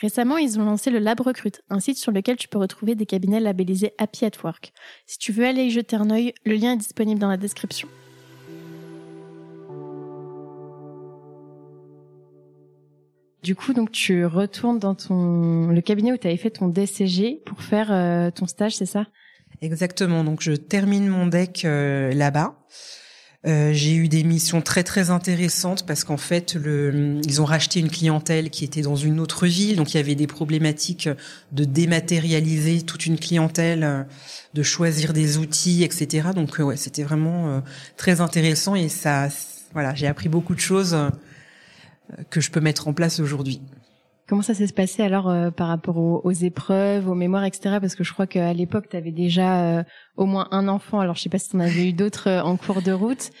Récemment, 0.00 0.38
ils 0.38 0.58
ont 0.58 0.64
lancé 0.64 0.90
le 0.90 0.98
Lab 0.98 1.20
Recrute, 1.20 1.62
un 1.70 1.80
site 1.80 1.98
sur 1.98 2.12
lequel 2.12 2.36
tu 2.36 2.48
peux 2.48 2.58
retrouver 2.58 2.94
des 2.94 3.06
cabinets 3.06 3.40
labellisés 3.40 3.92
Happy 3.98 4.24
at 4.24 4.30
Work. 4.42 4.72
Si 5.06 5.18
tu 5.18 5.32
veux 5.32 5.46
aller 5.46 5.64
y 5.64 5.70
jeter 5.70 5.96
un 5.96 6.10
œil, 6.10 6.34
le 6.44 6.54
lien 6.54 6.72
est 6.72 6.78
disponible 6.78 7.20
dans 7.20 7.28
la 7.28 7.36
description. 7.36 7.88
Du 13.42 13.54
coup, 13.54 13.72
donc 13.72 13.90
tu 13.90 14.26
retournes 14.26 14.78
dans 14.78 14.94
ton 14.94 15.68
le 15.68 15.80
cabinet 15.80 16.12
où 16.12 16.18
tu 16.18 16.26
avais 16.26 16.36
fait 16.36 16.50
ton 16.50 16.68
DCG 16.68 17.42
pour 17.46 17.62
faire 17.62 17.90
euh, 17.90 18.30
ton 18.30 18.46
stage, 18.46 18.76
c'est 18.76 18.86
ça? 18.86 19.06
Exactement. 19.62 20.24
Donc 20.24 20.42
je 20.42 20.52
termine 20.52 21.08
mon 21.08 21.26
deck 21.26 21.64
euh, 21.64 22.12
là-bas. 22.12 22.58
Euh, 23.46 23.72
j'ai 23.72 23.94
eu 23.94 24.08
des 24.08 24.22
missions 24.22 24.60
très 24.60 24.82
très 24.82 25.08
intéressantes 25.08 25.86
parce 25.86 26.04
qu'en 26.04 26.18
fait, 26.18 26.54
le, 26.54 27.20
ils 27.24 27.40
ont 27.40 27.46
racheté 27.46 27.80
une 27.80 27.88
clientèle 27.88 28.50
qui 28.50 28.64
était 28.64 28.82
dans 28.82 28.96
une 28.96 29.18
autre 29.18 29.46
ville, 29.46 29.76
donc 29.76 29.94
il 29.94 29.96
y 29.96 30.00
avait 30.00 30.14
des 30.14 30.26
problématiques 30.26 31.08
de 31.52 31.64
dématérialiser 31.64 32.82
toute 32.82 33.06
une 33.06 33.18
clientèle, 33.18 34.06
de 34.52 34.62
choisir 34.62 35.14
des 35.14 35.38
outils, 35.38 35.84
etc. 35.84 36.28
Donc 36.34 36.58
ouais, 36.58 36.76
c'était 36.76 37.02
vraiment 37.02 37.62
très 37.96 38.20
intéressant 38.20 38.74
et 38.74 38.90
ça, 38.90 39.28
voilà, 39.72 39.94
j'ai 39.94 40.06
appris 40.06 40.28
beaucoup 40.28 40.54
de 40.54 40.60
choses 40.60 40.94
que 42.28 42.42
je 42.42 42.50
peux 42.50 42.60
mettre 42.60 42.88
en 42.88 42.92
place 42.92 43.20
aujourd'hui. 43.20 43.62
Comment 44.30 44.42
ça 44.42 44.54
s'est 44.54 44.68
passé 44.68 45.02
alors 45.02 45.28
euh, 45.28 45.50
par 45.50 45.66
rapport 45.66 45.96
aux, 45.96 46.30
épreuves, 46.30 47.08
aux 47.08 47.16
mémoires, 47.16 47.44
etc. 47.44 47.78
Parce 47.80 47.96
que 47.96 48.04
je 48.04 48.12
crois 48.12 48.28
qu'à 48.28 48.52
l'époque, 48.52 48.88
tu 48.88 48.96
avais 48.96 49.10
déjà 49.10 49.64
euh, 49.64 49.82
au 50.16 50.24
moins 50.24 50.46
un 50.52 50.68
enfant. 50.68 51.00
Alors 51.00 51.16
je 51.16 51.22
sais 51.22 51.28
pas 51.28 51.40
si 51.40 51.48
tu 51.48 51.56
en 51.56 51.58
avais 51.58 51.88
eu 51.88 51.92
d'autres 51.92 52.28
euh, 52.28 52.40
en 52.40 52.56
cours 52.56 52.80
de 52.80 52.92
route. 52.92 53.32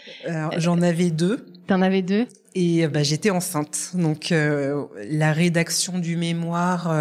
J'en 0.56 0.82
avais 0.82 1.10
deux. 1.10 1.46
T'en 1.68 1.80
avais 1.80 2.02
deux? 2.02 2.26
Et 2.56 2.88
bah, 2.88 3.04
j'étais 3.04 3.30
enceinte. 3.30 3.92
Donc 3.94 4.30
la 4.30 5.32
rédaction 5.32 6.00
du 6.00 6.16
mémoire 6.16 6.92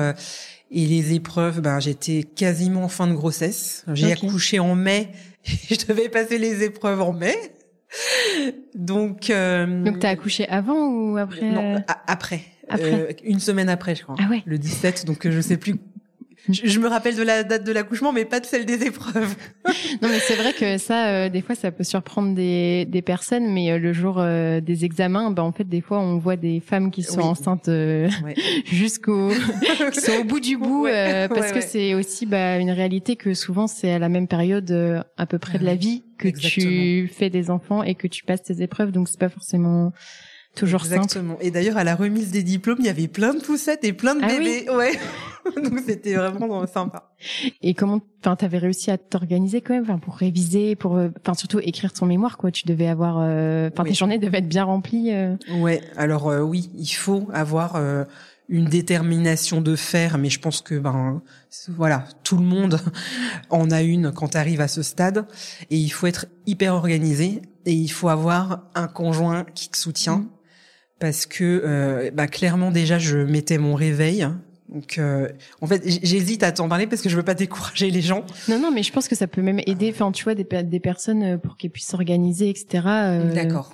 et 0.70 0.86
les 0.86 1.16
épreuves, 1.16 1.60
ben 1.60 1.80
j'étais 1.80 2.22
quasiment 2.22 2.84
en 2.84 2.90
fin 2.90 3.08
de 3.08 3.14
grossesse. 3.14 3.86
J'ai 3.94 4.12
accouché 4.12 4.60
en 4.60 4.76
mai. 4.76 5.10
Et 5.72 5.74
je 5.74 5.88
devais 5.88 6.10
passer 6.10 6.38
les 6.38 6.62
épreuves 6.62 7.02
en 7.02 7.14
mai. 7.14 7.36
Donc, 8.76 9.30
euh, 9.30 9.84
donc 9.84 10.00
t'as 10.00 10.10
accouché 10.10 10.48
avant 10.48 10.88
ou 10.88 11.18
après? 11.18 11.50
Non, 11.50 11.76
euh 11.76 11.80
après. 12.08 12.42
Après. 12.70 12.94
Euh, 12.94 13.14
une 13.24 13.40
semaine 13.40 13.70
après, 13.70 13.96
je 13.96 14.04
crois. 14.04 14.16
Ah 14.20 14.30
ouais. 14.30 14.44
Le 14.46 14.58
17, 14.58 15.06
donc 15.06 15.28
je 15.28 15.42
sais 15.42 15.58
plus 15.58 15.76
je, 16.48 16.80
me 16.80 16.88
rappelle 16.88 17.16
de 17.16 17.22
la 17.22 17.44
date 17.44 17.64
de 17.64 17.72
l'accouchement, 17.72 18.12
mais 18.12 18.26
pas 18.26 18.40
de 18.40 18.46
celle 18.46 18.66
des 18.66 18.84
épreuves. 18.84 19.36
non, 20.02 20.10
mais 20.10 20.20
c'est 20.20 20.36
vrai 20.36 20.54
que 20.54 20.78
ça, 20.78 21.08
euh, 21.08 21.30
des 21.30 21.42
fois, 21.42 21.54
ça 21.54 21.72
peut 21.72 21.84
surprendre 21.84 22.34
des, 22.34 22.86
des 22.86 23.02
personnes, 23.02 23.52
mais 23.52 23.72
euh, 23.72 23.78
le 23.78 23.94
jour 23.94 24.16
euh, 24.18 24.62
des 24.62 24.86
examens, 24.86 25.32
ben 25.32 25.44
en 25.44 25.52
fait, 25.52 25.66
des 25.66 25.82
fois, 25.82 26.00
on 26.00 26.18
voit 26.18 26.38
des 26.38 26.60
femmes 26.60 26.92
qui 26.92 27.04
sont 27.04 27.22
enceintes 27.22 27.70
jusqu'au, 28.66 29.30
qui 29.94 30.02
sont 30.02 30.14
au 30.22 30.24
bout 30.24 30.40
du 30.40 30.58
bout, 30.58 30.88
parce 31.30 31.52
que 31.52 31.62
c'est 31.62 31.94
aussi 31.94 32.26
bah, 32.26 32.58
une 32.58 32.72
réalité 32.72 33.16
que 33.16 33.34
souvent, 33.34 33.68
c'est 33.68 33.92
à 33.92 34.00
la 34.00 34.10
même 34.10 34.28
période 34.28 35.04
à 35.18 35.26
peu 35.26 35.40
près 35.40 35.60
de 35.60 35.66
la 35.66 35.76
vie 35.76 36.04
que 36.18 36.30
tu 36.30 37.08
fais 37.14 37.30
des 37.30 37.50
enfants 37.50 37.84
et 37.84 37.96
que 37.96 38.08
tu 38.08 38.24
passes 38.24 38.44
tes 38.44 38.62
épreuves, 38.62 38.92
donc 38.92 39.08
c'est 39.08 39.20
pas 39.20 39.30
forcément 39.30 39.92
toujours 40.56 40.82
Exactement. 40.82 41.38
Et 41.42 41.52
d'ailleurs, 41.52 41.78
à 41.78 41.84
la 41.84 41.96
remise 41.96 42.32
des 42.32 42.44
diplômes, 42.44 42.78
il 42.80 42.86
y 42.86 42.90
avait 42.90 43.08
plein 43.08 43.34
de 43.34 43.40
poussettes 43.40 43.84
et 43.84 43.94
plein 43.94 44.16
de 44.16 44.22
ah 44.24 44.28
bébés. 44.28 44.70
ouais. 44.70 44.92
Donc 45.56 45.80
c'était 45.86 46.16
vraiment 46.16 46.66
sympa. 46.68 47.12
Et 47.62 47.74
comment, 47.74 48.02
enfin, 48.22 48.36
t'avais 48.36 48.58
réussi 48.58 48.92
à 48.92 48.98
t'organiser 48.98 49.62
quand 49.62 49.74
même, 49.74 49.84
enfin, 49.84 50.00
pour 50.00 50.16
réviser, 50.16 50.76
pour, 50.76 50.96
euh, 50.96 51.10
enfin, 51.22 51.34
surtout 51.34 51.60
écrire 51.60 51.94
ton 51.94 52.06
mémoire, 52.06 52.38
quoi. 52.38 52.52
Tu 52.52 52.66
devais 52.66 52.88
avoir, 52.88 53.18
euh, 53.20 53.70
enfin, 53.72 53.84
tes 53.84 53.94
journées 53.94 54.20
devaient 54.20 54.40
être 54.40 54.50
bien 54.50 54.66
remplies. 54.66 55.14
Euh. 55.14 55.36
Ouais. 55.60 55.82
Alors 55.96 56.28
oui, 56.28 56.70
il 56.78 56.92
faut 56.92 57.28
avoir 57.34 57.82
une 58.50 58.66
détermination 58.66 59.62
de 59.62 59.76
faire, 59.76 60.18
mais 60.18 60.30
je 60.30 60.40
pense 60.40 60.62
que 60.62 60.76
ben 60.76 61.22
voilà, 61.70 62.06
tout 62.24 62.38
le 62.38 62.44
monde 62.44 62.80
en 63.50 63.72
a 63.72 63.82
une 63.82 64.12
quand 64.12 64.36
arrive 64.36 64.62
à 64.62 64.68
ce 64.68 64.84
stade, 64.84 65.26
et 65.70 65.78
il 65.78 65.90
faut 65.90 66.08
être 66.08 66.26
hyper 66.46 66.74
organisé 66.74 67.42
et 67.66 67.74
il 67.74 67.90
faut 67.90 68.10
avoir 68.10 68.64
un 68.76 68.88
conjoint 68.88 69.46
qui 69.56 69.70
te 69.70 69.78
soutient. 69.78 70.18
Mmh. 70.18 70.30
Parce 71.00 71.26
que 71.26 72.12
bah, 72.14 72.28
clairement 72.28 72.72
déjà 72.72 73.00
je 73.00 73.18
mettais 73.18 73.58
mon 73.58 73.76
réveil 73.76 74.28
donc, 74.70 75.00
euh, 75.00 75.28
en 75.62 75.68
fait, 75.68 75.82
j'hésite 75.86 76.44
à 76.44 76.52
t'en 76.52 76.70
parler 76.70 76.86
parce 76.86 77.02
que 77.02 77.10
je 77.10 77.16
veux 77.16 77.24
pas 77.24 77.34
décourager 77.34 77.90
les 77.90 78.02
gens. 78.02 78.24
Non, 78.48 78.60
non, 78.60 78.72
mais 78.72 78.84
je 78.84 78.94
pense 78.94 79.08
que 79.08 79.16
ça 79.16 79.26
peut 79.26 79.42
même 79.42 79.60
aider. 79.66 79.90
Enfin, 79.92 80.12
tu 80.12 80.24
vois, 80.24 80.36
des, 80.36 80.44
des 80.44 80.80
personnes 80.80 81.24
euh, 81.24 81.38
pour 81.38 81.58
qu'elles 81.58 81.72
puissent 81.72 81.88
s'organiser, 81.88 82.50
etc. 82.50 82.84
Euh... 82.86 83.34
D'accord. 83.34 83.74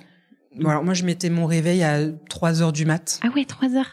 Bon, 0.58 0.70
alors 0.70 0.84
moi, 0.84 0.94
je 0.94 1.04
mettais 1.04 1.28
mon 1.28 1.44
réveil 1.44 1.82
à 1.82 2.00
3 2.30 2.62
heures 2.62 2.72
du 2.72 2.86
mat. 2.86 3.20
Ah 3.22 3.28
ouais, 3.34 3.44
3 3.44 3.76
heures 3.76 3.92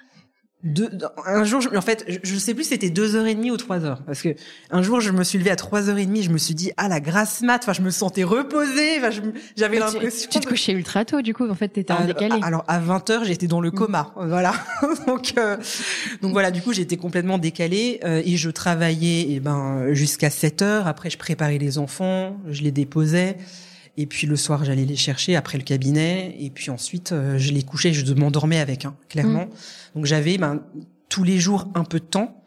un 1.25 1.43
jour, 1.43 1.61
en 1.75 1.81
fait, 1.81 2.05
je, 2.23 2.35
sais 2.37 2.53
plus, 2.53 2.63
c'était 2.63 2.89
deux 2.89 3.15
heures 3.15 3.25
et 3.25 3.35
demie 3.35 3.51
ou 3.51 3.57
trois 3.57 3.83
heures, 3.83 4.01
parce 4.05 4.21
que 4.21 4.29
un 4.71 4.81
jour, 4.81 5.01
je 5.01 5.11
me 5.11 5.23
suis 5.23 5.37
levée 5.37 5.51
à 5.51 5.57
trois 5.57 5.89
heures 5.89 5.97
et 5.97 6.05
demie, 6.05 6.23
je 6.23 6.29
me 6.29 6.37
suis 6.37 6.55
dit, 6.55 6.71
ah 6.77 6.87
la 6.87 7.01
grasse 7.01 7.41
mat, 7.41 7.59
enfin, 7.63 7.73
je 7.73 7.81
me 7.81 7.89
sentais 7.89 8.23
reposée, 8.23 8.97
enfin, 8.97 9.09
j'avais 9.57 9.79
l'impression. 9.79 10.29
Tu, 10.31 10.39
te 10.39 10.47
couchais 10.47 10.71
ultra 10.71 11.03
tôt, 11.03 11.21
du 11.21 11.33
coup, 11.33 11.49
en 11.49 11.55
fait, 11.55 11.67
t'étais 11.67 11.91
en 11.91 12.05
décalé. 12.05 12.39
Alors 12.41 12.63
à 12.67 12.79
20 12.79 13.09
heures, 13.09 13.23
j'étais 13.25 13.47
dans 13.47 13.59
le 13.59 13.69
mm. 13.69 13.75
coma, 13.75 14.13
voilà. 14.15 14.53
donc, 15.07 15.33
euh, 15.37 15.57
donc 16.21 16.31
voilà, 16.31 16.49
du 16.49 16.61
coup, 16.61 16.71
j'étais 16.71 16.97
complètement 16.97 17.37
décalée 17.37 17.99
euh, 18.05 18.21
et 18.23 18.37
je 18.37 18.49
travaillais, 18.49 19.21
et 19.21 19.35
eh 19.35 19.39
ben, 19.41 19.93
jusqu'à 19.93 20.29
7 20.29 20.61
heures. 20.61 20.87
Après, 20.87 21.09
je 21.09 21.17
préparais 21.17 21.57
les 21.57 21.77
enfants, 21.77 22.37
je 22.49 22.61
les 22.61 22.71
déposais. 22.71 23.37
Et 23.95 24.05
puis 24.07 24.25
le 24.25 24.35
soir, 24.35 24.65
j'allais 24.65 24.85
les 24.85 24.95
chercher 24.95 25.35
après 25.35 25.57
le 25.57 25.63
cabinet. 25.63 26.35
Et 26.39 26.49
puis 26.49 26.71
ensuite, 26.71 27.11
euh, 27.11 27.37
je 27.37 27.51
les 27.51 27.63
couchais, 27.63 27.93
je 27.93 28.11
m'endormais 28.13 28.59
avec, 28.59 28.85
hein, 28.85 28.95
clairement. 29.09 29.45
Mm. 29.45 29.95
Donc 29.95 30.05
j'avais 30.05 30.37
ben, 30.37 30.63
tous 31.09 31.23
les 31.23 31.39
jours 31.39 31.69
un 31.75 31.83
peu 31.83 31.99
de 31.99 32.05
temps. 32.05 32.43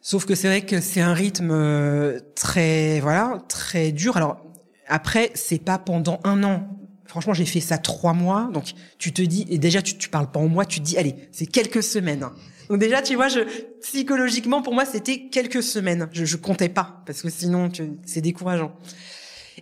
Sauf 0.00 0.24
que 0.24 0.34
c'est 0.34 0.48
vrai 0.48 0.62
que 0.62 0.80
c'est 0.80 1.00
un 1.00 1.12
rythme 1.12 1.50
euh, 1.52 2.18
très, 2.34 3.00
voilà, 3.00 3.42
très 3.48 3.92
dur. 3.92 4.16
Alors 4.16 4.40
après, 4.88 5.30
c'est 5.34 5.62
pas 5.62 5.78
pendant 5.78 6.20
un 6.24 6.42
an. 6.42 6.76
Franchement, 7.04 7.34
j'ai 7.34 7.44
fait 7.44 7.60
ça 7.60 7.78
trois 7.78 8.12
mois. 8.12 8.50
Donc 8.52 8.72
tu 8.98 9.12
te 9.12 9.22
dis, 9.22 9.46
et 9.50 9.58
déjà 9.58 9.82
tu, 9.82 9.96
tu 9.98 10.08
parles 10.08 10.30
pas 10.30 10.40
en 10.40 10.48
mois, 10.48 10.64
tu 10.64 10.80
te 10.80 10.84
dis, 10.84 10.96
allez, 10.98 11.14
c'est 11.32 11.46
quelques 11.46 11.82
semaines. 11.82 12.26
Donc 12.68 12.78
déjà, 12.78 13.02
tu 13.02 13.14
vois, 13.14 13.28
je 13.28 13.40
psychologiquement 13.82 14.62
pour 14.62 14.74
moi, 14.74 14.84
c'était 14.84 15.28
quelques 15.28 15.62
semaines. 15.62 16.08
Je, 16.12 16.24
je 16.24 16.36
comptais 16.36 16.68
pas 16.68 17.02
parce 17.06 17.22
que 17.22 17.30
sinon, 17.30 17.68
c'est 18.04 18.20
décourageant. 18.20 18.72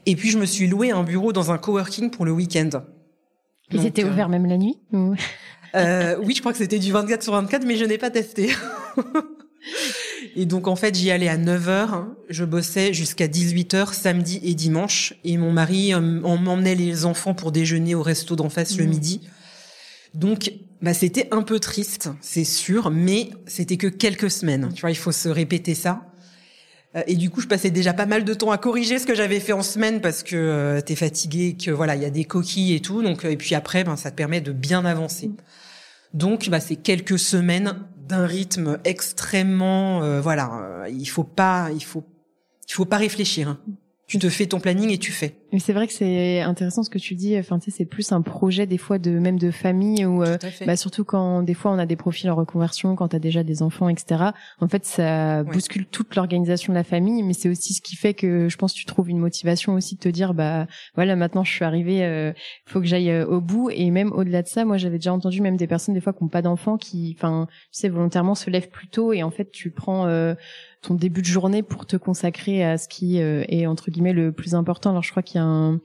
Et 0.06 0.16
puis 0.16 0.30
je 0.30 0.38
me 0.38 0.46
suis 0.46 0.66
loué 0.66 0.90
un 0.90 1.02
bureau 1.02 1.32
dans 1.32 1.50
un 1.50 1.58
coworking 1.58 2.10
pour 2.10 2.24
le 2.24 2.32
week-end. 2.32 2.70
Ils 3.70 3.86
étaient 3.86 4.04
euh, 4.04 4.10
ouverts 4.10 4.28
même 4.28 4.46
la 4.46 4.56
nuit 4.56 4.78
euh, 5.74 6.16
Oui, 6.22 6.34
je 6.34 6.40
crois 6.40 6.52
que 6.52 6.58
c'était 6.58 6.78
du 6.78 6.92
24 6.92 7.22
sur 7.22 7.32
24, 7.34 7.64
mais 7.66 7.76
je 7.76 7.84
n'ai 7.84 7.98
pas 7.98 8.10
testé. 8.10 8.50
et 10.36 10.46
donc 10.46 10.68
en 10.68 10.76
fait, 10.76 10.94
j'y 10.94 11.10
allais 11.10 11.28
à 11.28 11.36
9h, 11.36 12.06
je 12.28 12.44
bossais 12.44 12.94
jusqu'à 12.94 13.26
18h 13.26 13.92
samedi 13.92 14.40
et 14.42 14.54
dimanche, 14.54 15.14
et 15.24 15.36
mon 15.36 15.52
mari 15.52 15.92
euh, 15.94 16.00
m'emmenait 16.00 16.74
les 16.74 17.04
enfants 17.04 17.34
pour 17.34 17.52
déjeuner 17.52 17.94
au 17.94 18.02
resto 18.02 18.36
d'en 18.36 18.48
face 18.48 18.78
le 18.78 18.84
mmh. 18.84 18.88
midi. 18.88 19.28
Donc, 20.14 20.52
bah, 20.80 20.94
c'était 20.94 21.28
un 21.32 21.42
peu 21.42 21.60
triste, 21.60 22.10
c'est 22.20 22.44
sûr, 22.44 22.90
mais 22.90 23.30
c'était 23.46 23.76
que 23.76 23.88
quelques 23.88 24.30
semaines. 24.30 24.70
Tu 24.74 24.80
vois, 24.80 24.90
il 24.90 24.96
faut 24.96 25.12
se 25.12 25.28
répéter 25.28 25.74
ça. 25.74 26.02
Euh, 26.98 27.02
et 27.06 27.16
du 27.16 27.30
coup, 27.30 27.40
je 27.40 27.46
passais 27.46 27.70
déjà 27.70 27.92
pas 27.92 28.06
mal 28.06 28.24
de 28.24 28.34
temps 28.34 28.50
à 28.50 28.58
corriger 28.58 28.98
ce 28.98 29.06
que 29.06 29.14
j'avais 29.14 29.40
fait 29.40 29.52
en 29.52 29.62
semaine 29.62 30.00
parce 30.00 30.22
que 30.22 30.36
euh, 30.36 30.80
t'es 30.80 30.96
fatigué, 30.96 31.56
que 31.56 31.70
voilà, 31.70 31.96
il 31.96 32.02
y 32.02 32.06
a 32.06 32.10
des 32.10 32.24
coquilles 32.24 32.74
et 32.74 32.80
tout. 32.80 33.02
Donc, 33.02 33.24
euh, 33.24 33.30
et 33.30 33.36
puis 33.36 33.54
après, 33.54 33.84
ben, 33.84 33.96
ça 33.96 34.10
te 34.10 34.16
permet 34.16 34.40
de 34.40 34.52
bien 34.52 34.84
avancer. 34.84 35.30
Donc, 36.14 36.48
bah, 36.48 36.60
c'est 36.60 36.76
quelques 36.76 37.18
semaines 37.18 37.74
d'un 38.08 38.26
rythme 38.26 38.78
extrêmement, 38.84 40.20
voilà, 40.22 40.86
il 40.90 41.04
faut 41.04 41.24
pas, 41.24 41.68
il 41.74 41.84
faut, 41.84 42.02
il 42.66 42.72
faut 42.72 42.86
pas 42.86 42.96
réfléchir. 42.96 43.48
Hein 43.48 43.58
tu 44.08 44.18
te 44.18 44.28
fais 44.28 44.46
ton 44.46 44.58
planning 44.58 44.90
et 44.90 44.98
tu 44.98 45.12
fais. 45.12 45.36
Mais 45.52 45.58
c'est 45.58 45.72
vrai 45.72 45.86
que 45.86 45.92
c'est 45.92 46.40
intéressant 46.40 46.82
ce 46.82 46.90
que 46.90 46.98
tu 46.98 47.14
dis. 47.14 47.38
Enfin, 47.38 47.58
tu 47.58 47.70
sais, 47.70 47.76
c'est 47.78 47.84
plus 47.86 48.12
un 48.12 48.20
projet 48.20 48.66
des 48.66 48.76
fois 48.78 48.98
de 48.98 49.12
même 49.18 49.38
de 49.38 49.50
famille 49.50 50.04
ou 50.04 50.22
euh, 50.22 50.36
bah, 50.66 50.76
surtout 50.76 51.04
quand 51.04 51.42
des 51.42 51.54
fois 51.54 51.70
on 51.70 51.78
a 51.78 51.86
des 51.86 51.96
profils 51.96 52.30
en 52.30 52.34
reconversion, 52.34 52.94
quand 52.96 53.08
t'as 53.08 53.18
déjà 53.18 53.42
des 53.42 53.62
enfants, 53.62 53.88
etc. 53.88 54.24
En 54.60 54.68
fait, 54.68 54.84
ça 54.84 55.42
bouscule 55.44 55.86
toute 55.86 56.14
l'organisation 56.16 56.72
de 56.72 56.78
la 56.78 56.84
famille, 56.84 57.22
mais 57.22 57.32
c'est 57.32 57.48
aussi 57.48 57.74
ce 57.74 57.80
qui 57.80 57.96
fait 57.96 58.14
que 58.14 58.48
je 58.48 58.56
pense 58.56 58.72
que 58.72 58.78
tu 58.78 58.84
trouves 58.84 59.08
une 59.08 59.18
motivation 59.18 59.74
aussi 59.74 59.94
de 59.94 60.00
te 60.00 60.08
dire 60.08 60.34
bah 60.34 60.66
voilà 60.94 61.16
maintenant 61.16 61.44
je 61.44 61.52
suis 61.52 61.64
arrivée, 61.64 62.04
euh, 62.04 62.32
faut 62.66 62.80
que 62.80 62.86
j'aille 62.86 63.10
euh, 63.10 63.26
au 63.26 63.40
bout 63.40 63.70
et 63.70 63.90
même 63.90 64.12
au-delà 64.12 64.42
de 64.42 64.48
ça, 64.48 64.64
moi 64.64 64.76
j'avais 64.76 64.98
déjà 64.98 65.12
entendu 65.12 65.40
même 65.40 65.56
des 65.56 65.66
personnes 65.66 65.94
des 65.94 66.00
fois 66.00 66.12
qui 66.12 66.22
ont 66.22 66.28
pas 66.28 66.42
d'enfants 66.42 66.76
qui, 66.76 67.14
enfin, 67.18 67.46
tu 67.72 67.80
sais 67.80 67.88
volontairement 67.88 68.34
se 68.34 68.50
lèvent 68.50 68.70
plus 68.70 68.88
tôt 68.88 69.12
et 69.12 69.22
en 69.22 69.30
fait 69.30 69.50
tu 69.50 69.70
prends 69.70 70.06
euh, 70.06 70.34
ton 70.82 70.94
début 70.94 71.22
de 71.22 71.26
journée 71.26 71.62
pour 71.62 71.86
te 71.86 71.96
consacrer 71.96 72.64
à 72.64 72.78
ce 72.78 72.86
qui 72.86 73.18
est 73.18 73.66
entre 73.66 73.90
guillemets 73.90 74.12
le 74.12 74.30
plus 74.30 74.54
important. 74.54 74.90
Alors 74.90 75.02
je 75.02 75.10
crois 75.10 75.24
qu'il 75.24 75.37
un, 75.38 75.80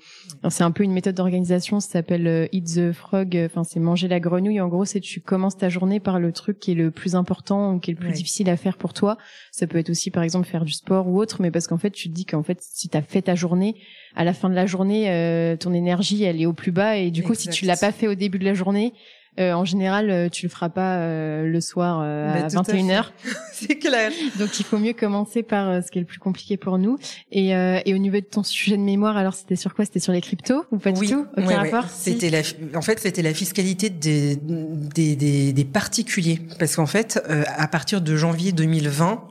c'est 0.49 0.63
un 0.63 0.71
peu 0.71 0.83
une 0.83 0.91
méthode 0.91 1.15
d'organisation, 1.15 1.79
ça 1.79 1.89
s'appelle 1.89 2.27
euh, 2.27 2.47
Eat 2.51 2.75
the 2.75 2.91
Frog. 2.91 3.39
Enfin 3.45 3.63
c'est 3.63 3.79
manger 3.79 4.07
la 4.07 4.19
grenouille. 4.19 4.59
En 4.59 4.67
gros 4.67 4.85
c'est 4.85 4.99
tu 4.99 5.21
commences 5.21 5.57
ta 5.57 5.69
journée 5.69 5.99
par 5.99 6.19
le 6.19 6.31
truc 6.31 6.59
qui 6.59 6.71
est 6.71 6.75
le 6.75 6.91
plus 6.91 7.15
important 7.15 7.73
ou 7.73 7.79
qui 7.79 7.91
est 7.91 7.93
le 7.93 7.99
plus 7.99 8.11
difficile 8.11 8.49
à 8.49 8.57
faire 8.57 8.77
pour 8.77 8.93
toi. 8.93 9.17
Ça 9.51 9.67
peut 9.67 9.77
être 9.77 9.89
aussi 9.89 10.11
par 10.11 10.23
exemple 10.23 10.47
faire 10.47 10.65
du 10.65 10.73
sport 10.73 11.07
ou 11.07 11.19
autre, 11.19 11.41
mais 11.41 11.51
parce 11.51 11.67
qu'en 11.67 11.77
fait 11.77 11.91
tu 11.91 12.09
te 12.09 12.13
dis 12.13 12.25
qu'en 12.25 12.43
fait 12.43 12.59
si 12.61 12.89
t'as 12.89 13.01
fait 13.01 13.23
ta 13.23 13.35
journée, 13.35 13.75
à 14.15 14.23
la 14.23 14.33
fin 14.33 14.49
de 14.49 14.55
la 14.55 14.65
journée 14.65 15.09
euh, 15.09 15.55
ton 15.55 15.73
énergie 15.73 16.23
elle 16.23 16.41
est 16.41 16.45
au 16.45 16.53
plus 16.53 16.71
bas 16.71 16.97
et 16.97 17.11
du 17.11 17.23
coup 17.23 17.33
si 17.33 17.49
tu 17.49 17.65
l'as 17.65 17.77
pas 17.77 17.91
fait 17.91 18.07
au 18.07 18.15
début 18.15 18.39
de 18.39 18.45
la 18.45 18.53
journée 18.53 18.93
euh, 19.39 19.53
en 19.53 19.65
général, 19.65 20.11
euh, 20.11 20.29
tu 20.29 20.45
le 20.45 20.49
feras 20.49 20.69
pas 20.69 20.97
euh, 20.97 21.45
le 21.45 21.61
soir 21.61 22.01
à 22.01 22.47
21h. 22.47 23.05
C'est 23.53 23.77
clair. 23.77 24.11
Donc 24.37 24.59
il 24.59 24.63
faut 24.63 24.77
mieux 24.77 24.93
commencer 24.93 25.41
par 25.41 25.83
ce 25.83 25.89
qui 25.89 25.97
est 25.97 26.01
le 26.01 26.07
plus 26.07 26.19
compliqué 26.19 26.57
pour 26.57 26.77
nous. 26.77 26.97
Et, 27.31 27.49
et 27.49 27.93
au 27.93 27.97
niveau 27.97 28.17
de 28.17 28.25
ton 28.25 28.43
sujet 28.43 28.77
de 28.77 28.81
mémoire, 28.81 29.17
alors 29.17 29.33
c'était 29.33 29.55
sur 29.55 29.73
quoi? 29.73 29.85
C'était 29.85 29.99
sur 29.99 30.13
les 30.13 30.21
cryptos 30.21 30.65
ou 30.71 30.77
pas 30.77 30.91
du 30.91 31.07
tout? 31.07 31.25
Aucun 31.37 31.57
rapport? 31.57 31.89
C'était 31.89 32.29
la, 32.29 32.41
en 32.75 32.81
fait, 32.81 32.99
c'était 32.99 33.21
la 33.21 33.33
fiscalité 33.33 33.89
des, 33.89 34.35
des, 34.35 35.15
des, 35.15 35.53
des 35.53 35.65
particuliers, 35.65 36.41
parce 36.59 36.75
qu'en 36.75 36.85
fait, 36.85 37.21
à 37.57 37.67
partir 37.67 38.01
de 38.01 38.15
janvier 38.15 38.51
2020, 38.51 39.27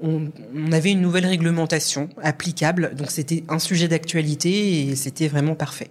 on, 0.00 0.30
on, 0.54 0.72
avait 0.72 0.92
une 0.92 1.00
nouvelle 1.00 1.26
réglementation 1.26 2.08
applicable, 2.22 2.94
donc 2.94 3.10
c'était 3.10 3.44
un 3.48 3.58
sujet 3.58 3.88
d'actualité 3.88 4.88
et 4.88 4.96
c'était 4.96 5.28
vraiment 5.28 5.54
parfait. 5.54 5.90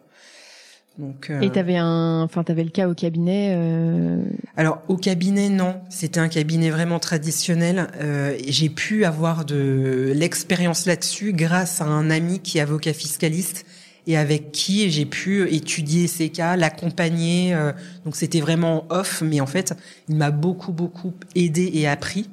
Donc, 0.99 1.29
euh... 1.29 1.41
Et 1.41 1.49
t'avais 1.49 1.77
un, 1.77 2.21
enfin 2.21 2.43
t'avais 2.43 2.63
le 2.63 2.69
cas 2.69 2.87
au 2.87 2.93
cabinet. 2.93 3.55
Euh... 3.57 4.23
Alors 4.55 4.81
au 4.87 4.95
cabinet 4.95 5.49
non, 5.49 5.81
c'était 5.89 6.19
un 6.19 6.29
cabinet 6.29 6.69
vraiment 6.69 6.99
traditionnel. 6.99 7.87
Euh, 7.99 8.37
J'ai 8.47 8.69
pu 8.69 9.03
avoir 9.03 9.43
de 9.43 10.13
l'expérience 10.15 10.85
là-dessus 10.85 11.33
grâce 11.33 11.81
à 11.81 11.85
un 11.85 12.11
ami 12.11 12.39
qui 12.39 12.59
est 12.59 12.61
avocat 12.61 12.93
fiscaliste 12.93 13.65
et 14.05 14.17
avec 14.17 14.51
qui 14.51 14.89
j'ai 14.91 15.05
pu 15.05 15.49
étudier 15.51 16.07
ces 16.07 16.29
cas, 16.29 16.55
l'accompagner. 16.55 17.55
Euh, 17.55 17.71
donc 18.05 18.15
c'était 18.15 18.41
vraiment 18.41 18.85
off, 18.89 19.23
mais 19.25 19.41
en 19.41 19.47
fait 19.47 19.73
il 20.09 20.15
m'a 20.15 20.29
beaucoup 20.29 20.73
beaucoup 20.73 21.13
aidé 21.35 21.71
et 21.73 21.87
appris. 21.87 22.29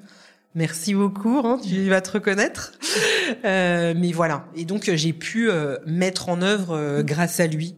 Merci 0.55 0.95
beaucoup, 0.95 1.41
hein, 1.45 1.61
tu 1.67 1.89
vas 1.89 2.01
te 2.01 2.11
reconnaître. 2.11 2.73
Euh, 3.45 3.95
mais 3.97 4.11
voilà, 4.11 4.47
et 4.57 4.65
donc 4.65 4.91
j'ai 4.93 5.13
pu 5.13 5.49
euh, 5.49 5.77
mettre 5.87 6.29
en 6.29 6.43
œuvre 6.43 7.03
grâce 7.03 7.39
à 7.39 7.47
lui 7.47 7.77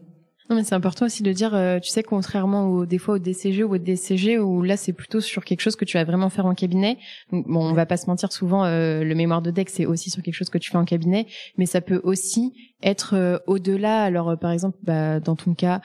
non, 0.53 0.59
mais 0.59 0.65
c'est 0.65 0.75
important 0.75 1.07
aussi 1.07 1.23
de 1.23 1.31
dire, 1.31 1.55
euh, 1.55 1.79
tu 1.79 1.89
sais, 1.89 2.03
contrairement 2.03 2.67
au, 2.67 2.85
des 2.85 2.99
fois 2.99 3.15
au 3.15 3.17
DCG 3.17 3.63
ou 3.63 3.73
au 3.73 3.77
DCG, 3.79 4.37
où 4.37 4.61
là 4.61 4.77
c'est 4.77 4.93
plutôt 4.93 5.19
sur 5.19 5.43
quelque 5.43 5.61
chose 5.61 5.75
que 5.75 5.83
tu 5.83 5.97
vas 5.97 6.03
vraiment 6.03 6.29
faire 6.29 6.45
en 6.45 6.53
cabinet. 6.53 6.99
bon, 7.31 7.69
on 7.69 7.73
va 7.73 7.87
pas 7.87 7.97
se 7.97 8.05
mentir, 8.05 8.31
souvent 8.31 8.63
euh, 8.63 9.03
le 9.03 9.15
mémoire 9.15 9.41
de 9.41 9.49
deck 9.49 9.71
c'est 9.71 9.87
aussi 9.87 10.11
sur 10.11 10.21
quelque 10.21 10.35
chose 10.35 10.51
que 10.51 10.59
tu 10.59 10.69
fais 10.69 10.77
en 10.77 10.85
cabinet, 10.85 11.25
mais 11.57 11.65
ça 11.65 11.81
peut 11.81 12.01
aussi 12.03 12.53
être 12.83 13.15
euh, 13.15 13.39
au-delà. 13.47 14.03
Alors 14.03 14.37
par 14.37 14.51
exemple, 14.51 14.77
bah, 14.83 15.19
dans 15.19 15.35
ton 15.35 15.55
cas, 15.55 15.81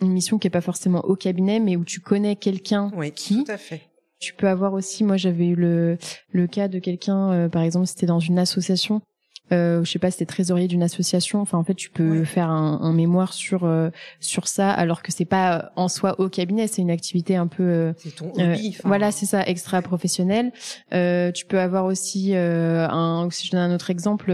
une 0.00 0.12
mission 0.12 0.38
qui 0.38 0.46
est 0.46 0.50
pas 0.50 0.60
forcément 0.60 1.00
au 1.00 1.16
cabinet, 1.16 1.58
mais 1.58 1.74
où 1.74 1.84
tu 1.84 1.98
connais 1.98 2.36
quelqu'un 2.36 2.92
oui, 2.94 3.10
qui. 3.10 3.42
Tout 3.42 3.50
à 3.50 3.58
fait. 3.58 3.80
Tu 4.20 4.34
peux 4.34 4.46
avoir 4.46 4.72
aussi, 4.72 5.02
moi 5.02 5.16
j'avais 5.16 5.48
eu 5.48 5.56
le 5.56 5.98
le 6.30 6.46
cas 6.46 6.68
de 6.68 6.78
quelqu'un, 6.78 7.48
par 7.48 7.62
exemple, 7.62 7.88
c'était 7.88 8.06
dans 8.06 8.20
une 8.20 8.38
association 8.38 9.02
euh, 9.50 9.84
je 9.84 9.90
sais 9.90 9.98
pas, 9.98 10.10
c'était 10.10 10.26
trésorier 10.26 10.68
d'une 10.68 10.82
association. 10.82 11.40
Enfin, 11.40 11.58
en 11.58 11.64
fait, 11.64 11.74
tu 11.74 11.90
peux 11.90 12.24
faire 12.24 12.48
un, 12.48 12.80
un, 12.80 12.92
mémoire 12.92 13.32
sur 13.32 13.64
euh, 13.64 13.90
sur 14.20 14.48
ça, 14.48 14.70
alors 14.70 15.02
que 15.02 15.12
c'est 15.12 15.24
pas 15.24 15.72
en 15.76 15.88
soi 15.88 16.18
au 16.20 16.28
cabinet, 16.28 16.66
c'est 16.66 16.82
une 16.82 16.90
activité 16.90 17.36
un 17.36 17.46
peu. 17.46 17.62
Euh, 17.62 17.92
c'est 17.98 18.14
ton 18.14 18.32
hobby. 18.36 18.76
voilà, 18.84 19.10
c'est 19.10 19.26
ça, 19.26 19.42
extra 19.42 19.82
professionnel. 19.82 20.52
tu 20.90 21.46
peux 21.46 21.58
avoir 21.58 21.84
aussi 21.84 22.34
un. 22.34 23.28
Si 23.30 23.46
je 23.46 23.52
donne 23.52 23.60
un 23.60 23.74
autre 23.74 23.90
exemple. 23.90 24.32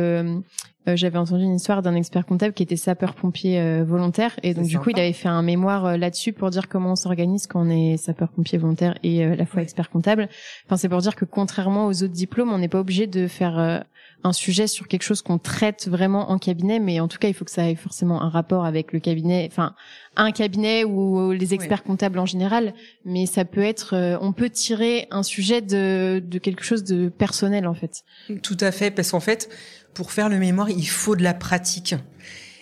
j'avais 0.87 1.19
entendu 1.19 1.45
une 1.45 1.57
histoire 1.57 1.83
d'un 1.83 1.95
expert 1.95 2.25
comptable 2.25 2.55
qui 2.55 2.63
était 2.63 2.77
sapeur-pompier 2.77 3.83
volontaire 3.83 4.35
et 4.43 4.55
donc 4.55 4.65
du 4.65 4.79
coup 4.79 4.89
il 4.89 4.99
avait 4.99 5.13
fait 5.13 5.29
un 5.29 5.43
mémoire 5.43 5.99
là-dessus 5.99 6.33
pour 6.33 6.49
dire 6.49 6.67
comment 6.67 6.93
on 6.93 6.97
s'organise 6.97 7.47
quand 7.47 7.61
on 7.67 7.69
est 7.69 7.99
sapeur-pompier 7.99 8.57
volontaire 8.57 8.97
et 9.03 9.23
à 9.23 9.37
la 9.37 9.45
fois 9.45 9.61
expert 9.61 9.91
comptable. 9.91 10.31
Enfin 10.65 10.79
c'est 10.79 10.89
pour 10.89 11.01
dire 11.01 11.15
que 11.15 11.27
contrairement 11.27 11.87
aux 11.87 12.03
autres 12.03 12.15
diplômes, 12.15 12.51
on 12.51 12.59
n'est 12.59 12.69
pas 12.69 12.81
obligé 12.81 13.07
de 13.07 13.27
faire 13.27 13.85
un 14.25 14.33
sujet 14.33 14.67
sur 14.67 14.89
quelque 14.89 15.03
chose 15.03 15.23
qu'on 15.23 15.39
traite 15.39 15.89
vraiment 15.89 16.31
en 16.31 16.39
cabinet, 16.39 16.81
mais 16.81 17.01
en 17.01 17.09
tout 17.09 17.19
cas, 17.19 17.29
il 17.29 17.35
faut 17.35 17.45
que 17.45 17.51
ça 17.51 17.71
ait 17.71 17.77
forcément 17.77 18.21
un 18.23 18.29
rapport 18.29 18.65
avec 18.65 18.93
le 18.93 18.99
cabinet, 18.99 19.49
enfin 19.51 19.75
un 20.17 20.33
cabinet 20.33 20.85
ou 20.85 21.31
les 21.31 21.55
experts 21.55 21.85
comptables 21.85 22.19
en 22.19 22.27
général, 22.27 22.75
mais 23.05 23.27
ça 23.27 23.45
peut 23.45 23.63
être, 23.63 23.95
euh, 23.95 24.19
on 24.21 24.33
peut 24.33 24.51
tirer 24.51 25.07
un 25.13 25.23
sujet 25.23 25.63
de, 25.63 26.21
de 26.25 26.39
quelque 26.39 26.65
chose 26.65 26.83
de 26.83 27.09
personnel 27.09 27.67
en 27.69 27.75
fait. 27.75 28.03
Tout 28.43 28.57
à 28.61 28.73
fait, 28.73 28.91
parce 28.91 29.13
qu'en 29.13 29.21
fait, 29.21 29.49
pour 29.95 30.11
faire 30.11 30.29
le 30.29 30.39
mémoire, 30.39 30.71
il 30.71 30.89
faut 30.89 31.15
de 31.15 31.23
la 31.23 31.35
pratique. 31.35 31.95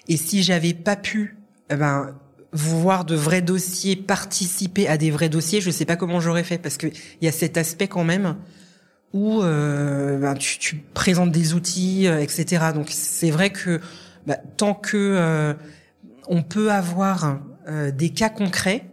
Et 0.08 0.16
si 0.16 0.42
j'avais 0.42 0.74
pas 0.74 0.96
pu, 0.96 1.36
eh 1.70 1.76
ben 1.76 2.14
voir 2.52 3.04
de 3.04 3.14
vrais 3.14 3.42
dossiers, 3.42 3.96
participer 3.96 4.88
à 4.88 4.96
des 4.96 5.10
vrais 5.10 5.28
dossiers, 5.28 5.60
je 5.60 5.70
sais 5.70 5.84
pas 5.84 5.96
comment 5.96 6.20
j'aurais 6.20 6.44
fait 6.44 6.58
parce 6.58 6.76
que 6.76 6.86
il 6.86 7.24
y 7.24 7.28
a 7.28 7.32
cet 7.32 7.56
aspect 7.56 7.88
quand 7.88 8.04
même 8.04 8.36
où 9.16 9.42
euh, 9.42 10.18
ben, 10.18 10.34
tu, 10.34 10.58
tu, 10.58 10.76
présentes 10.92 11.32
des 11.32 11.54
outils, 11.54 12.06
euh, 12.06 12.20
etc. 12.20 12.66
Donc 12.74 12.88
c'est 12.90 13.30
vrai 13.30 13.48
que 13.50 13.80
bah, 14.26 14.36
tant 14.58 14.74
que 14.74 14.96
euh, 14.96 15.54
on 16.28 16.42
peut 16.42 16.70
avoir 16.70 17.40
euh, 17.66 17.90
des 17.90 18.10
cas 18.10 18.28
concrets, 18.28 18.84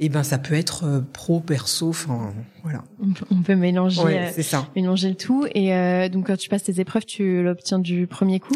et 0.00 0.06
eh 0.06 0.08
ben 0.08 0.22
ça 0.22 0.38
peut 0.38 0.54
être 0.54 1.02
pro, 1.12 1.40
perso, 1.40 1.88
enfin 1.88 2.32
voilà. 2.62 2.84
On 3.32 3.42
peut 3.42 3.56
mélanger, 3.56 4.30
c'est 4.32 4.44
ça. 4.44 4.68
mélanger 4.76 5.08
le 5.08 5.16
tout. 5.16 5.44
Et 5.56 6.08
donc 6.08 6.28
quand 6.28 6.36
tu 6.36 6.48
passes 6.48 6.62
tes 6.62 6.80
épreuves, 6.80 7.04
tu 7.04 7.42
l'obtiens 7.42 7.80
du 7.80 8.06
premier 8.06 8.38
coup? 8.38 8.54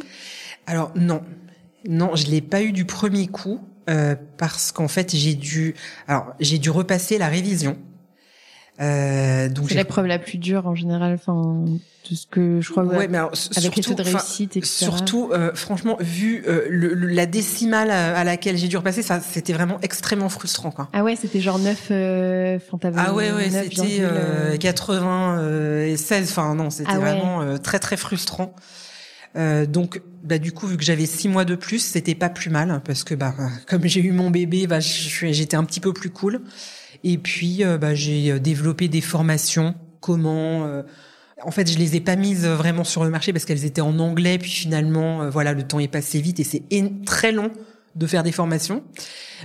Alors 0.69 0.93
non, 0.95 1.21
non, 1.89 2.15
je 2.15 2.29
l'ai 2.29 2.43
pas 2.43 2.63
eu 2.63 2.71
du 2.71 2.85
premier 2.85 3.27
coup 3.27 3.61
parce 4.39 4.71
qu'en 4.71 4.87
fait 4.87 5.17
j'ai 5.17 5.35
dû, 5.35 5.75
alors 6.07 6.33
j'ai 6.39 6.59
dû 6.59 6.71
repasser 6.71 7.19
la 7.19 7.27
révision. 7.27 7.77
Euh, 8.81 9.49
c'est 9.69 9.75
l'épreuve 9.75 10.07
la 10.07 10.19
plus 10.19 10.39
dure 10.39 10.67
en 10.67 10.75
général, 10.75 11.13
enfin 11.15 11.65
tout 12.03 12.15
ce 12.15 12.27
que 12.27 12.61
je 12.61 12.71
crois. 12.71 12.85
Ouais, 12.85 13.07
mais 13.07 13.19
avec 13.19 13.37
surtout, 13.37 13.73
les 13.77 13.83
taux 13.83 13.95
de 13.95 14.03
réussite, 14.03 14.57
etc. 14.57 14.85
Surtout, 14.85 15.31
euh, 15.33 15.53
franchement, 15.55 15.97
vu 16.01 16.43
euh, 16.47 16.67
le, 16.69 16.95
la 16.95 17.27
décimale 17.27 17.91
à, 17.91 18.25
laquelle 18.25 18.57
j'ai 18.57 18.69
dû 18.69 18.77
repasser, 18.77 19.03
ça, 19.03 19.21
c'était 19.21 19.53
vraiment 19.53 19.79
extrêmement 19.83 20.31
frustrant, 20.31 20.71
quoi. 20.71 20.89
Ah 20.93 21.05
ouais, 21.05 21.17
c'était 21.17 21.41
genre 21.41 21.59
9 21.59 21.89
euh, 21.91 22.59
Ah 22.97 23.13
ouais, 23.13 23.31
ouais, 23.31 23.51
c'était 23.51 24.59
80 24.59 25.85
et 25.87 25.97
16. 25.97 26.31
Enfin 26.31 26.55
non, 26.55 26.71
c'était 26.71 26.91
ah 26.93 26.99
vraiment 26.99 27.59
très 27.59 27.79
très 27.79 27.99
frustrant. 27.99 28.55
donc, 29.69 30.01
bah, 30.25 30.39
du 30.39 30.53
coup, 30.53 30.67
vu 30.67 30.79
que 30.79 30.85
j'avais 30.85 31.07
six 31.07 31.29
mois 31.29 31.45
de 31.45 31.57
plus, 31.57 31.81
c'était 31.81 32.15
pas 32.15 32.31
plus 32.31 32.51
mal 32.51 32.81
parce 32.85 33.05
que, 33.05 33.15
bah, 33.15 33.35
comme 33.69 33.87
j'ai 33.87 34.01
eu 34.01 34.13
mon 34.13 34.31
bébé, 34.31 34.67
bah, 34.67 34.81
j'étais 34.81 35.57
un 35.57 35.65
petit 35.65 35.81
peu 35.81 35.93
plus 35.93 36.11
cool. 36.11 36.41
Et 37.05 37.19
puis, 37.19 37.65
euh, 37.65 37.79
bah, 37.79 37.95
j'ai 37.95 38.31
euh, 38.31 38.39
développé 38.39 38.89
des 38.89 39.01
formations. 39.01 39.75
Comment 40.01 40.65
euh, 40.67 40.83
en 41.45 41.51
fait, 41.51 41.71
je 41.71 41.79
les 41.79 41.97
ai 41.97 42.01
pas 42.01 42.17
mises 42.17 42.47
vraiment 42.47 42.85
sur 42.85 43.03
le 43.05 43.11
marché 43.11 43.33
parce 43.33 43.45
qu'elles 43.45 43.65
étaient 43.65 43.81
en 43.81 43.99
anglais. 43.99 44.39
Puis 44.39 44.51
finalement, 44.51 45.29
voilà, 45.29 45.53
le 45.53 45.65
temps 45.65 45.81
est 45.81 45.89
passé 45.89 46.21
vite 46.21 46.39
et 46.39 46.45
c'est 46.45 46.63
très 47.05 47.33
long 47.33 47.51
de 47.97 48.07
faire 48.07 48.23
des 48.23 48.31
formations. 48.31 48.85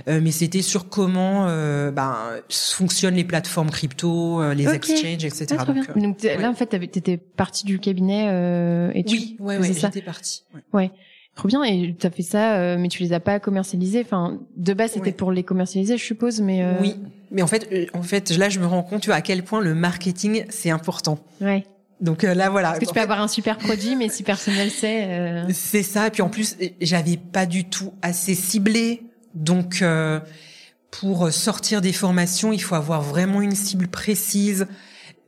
mais 0.06 0.30
c'était 0.30 0.62
sur 0.62 0.88
comment 0.88 1.46
ben, 1.90 2.16
fonctionnent 2.50 3.16
les 3.16 3.24
plateformes 3.24 3.70
crypto, 3.70 4.40
les 4.52 4.68
exchanges, 4.68 5.24
etc. 5.24 5.56
Ah, 5.58 5.64
donc, 5.64 6.22
là, 6.22 6.48
en 6.48 6.54
fait, 6.54 6.66
t'étais 6.66 7.16
partie 7.16 7.66
du 7.66 7.80
cabinet 7.80 8.92
et 8.94 9.02
tu... 9.02 9.16
Oui, 9.16 9.36
ouais, 9.40 9.58
ouais, 9.58 9.72
j'étais 9.72 10.00
partie. 10.00 10.44
Ouais. 10.54 10.60
ouais. 10.72 10.90
Trop 11.38 11.46
bien. 11.46 11.62
Et 11.62 11.94
tu 11.96 12.04
as 12.04 12.10
fait 12.10 12.24
ça, 12.24 12.56
euh, 12.56 12.76
mais 12.78 12.88
tu 12.88 13.00
les 13.00 13.12
as 13.12 13.20
pas 13.20 13.38
commercialisés. 13.38 14.02
Enfin, 14.04 14.40
de 14.56 14.72
base, 14.74 14.90
c'était 14.94 15.12
pour 15.12 15.30
les 15.30 15.44
commercialiser, 15.44 15.96
je 15.96 16.04
suppose, 16.04 16.40
mais. 16.40 16.64
Euh... 16.64 16.72
Oui, 16.80 16.96
mais 17.30 17.42
en 17.42 17.46
fait, 17.46 17.68
euh, 17.72 17.86
en 17.94 18.02
fait, 18.02 18.36
là, 18.36 18.48
je 18.48 18.58
me 18.58 18.66
rends 18.66 18.82
compte, 18.82 19.02
tu 19.02 19.06
vois, 19.06 19.14
à 19.14 19.20
quel 19.20 19.44
point 19.44 19.60
le 19.60 19.72
marketing 19.76 20.44
c'est 20.48 20.70
important. 20.70 21.20
Ouais. 21.40 21.64
Donc 22.00 22.24
euh, 22.24 22.34
là, 22.34 22.50
voilà. 22.50 22.70
Parce 22.70 22.80
que 22.80 22.86
tu 22.86 22.92
peux 22.92 23.00
avoir 23.00 23.20
un 23.20 23.28
super 23.28 23.56
produit, 23.56 23.94
mais 23.94 24.08
si 24.08 24.24
personne 24.24 24.54
ne 24.54 24.64
le 24.64 24.68
sait. 24.68 25.44
C'est 25.52 25.84
ça. 25.84 26.08
Et 26.08 26.10
puis 26.10 26.22
en 26.22 26.28
plus, 26.28 26.56
j'avais 26.80 27.16
pas 27.16 27.46
du 27.46 27.64
tout 27.64 27.92
assez 28.02 28.34
ciblé. 28.34 29.02
Donc, 29.36 29.84
pour 30.90 31.32
sortir 31.32 31.80
des 31.80 31.92
formations, 31.92 32.52
il 32.52 32.62
faut 32.62 32.74
avoir 32.74 33.00
vraiment 33.00 33.40
une 33.40 33.54
cible 33.54 33.86
précise. 33.86 34.66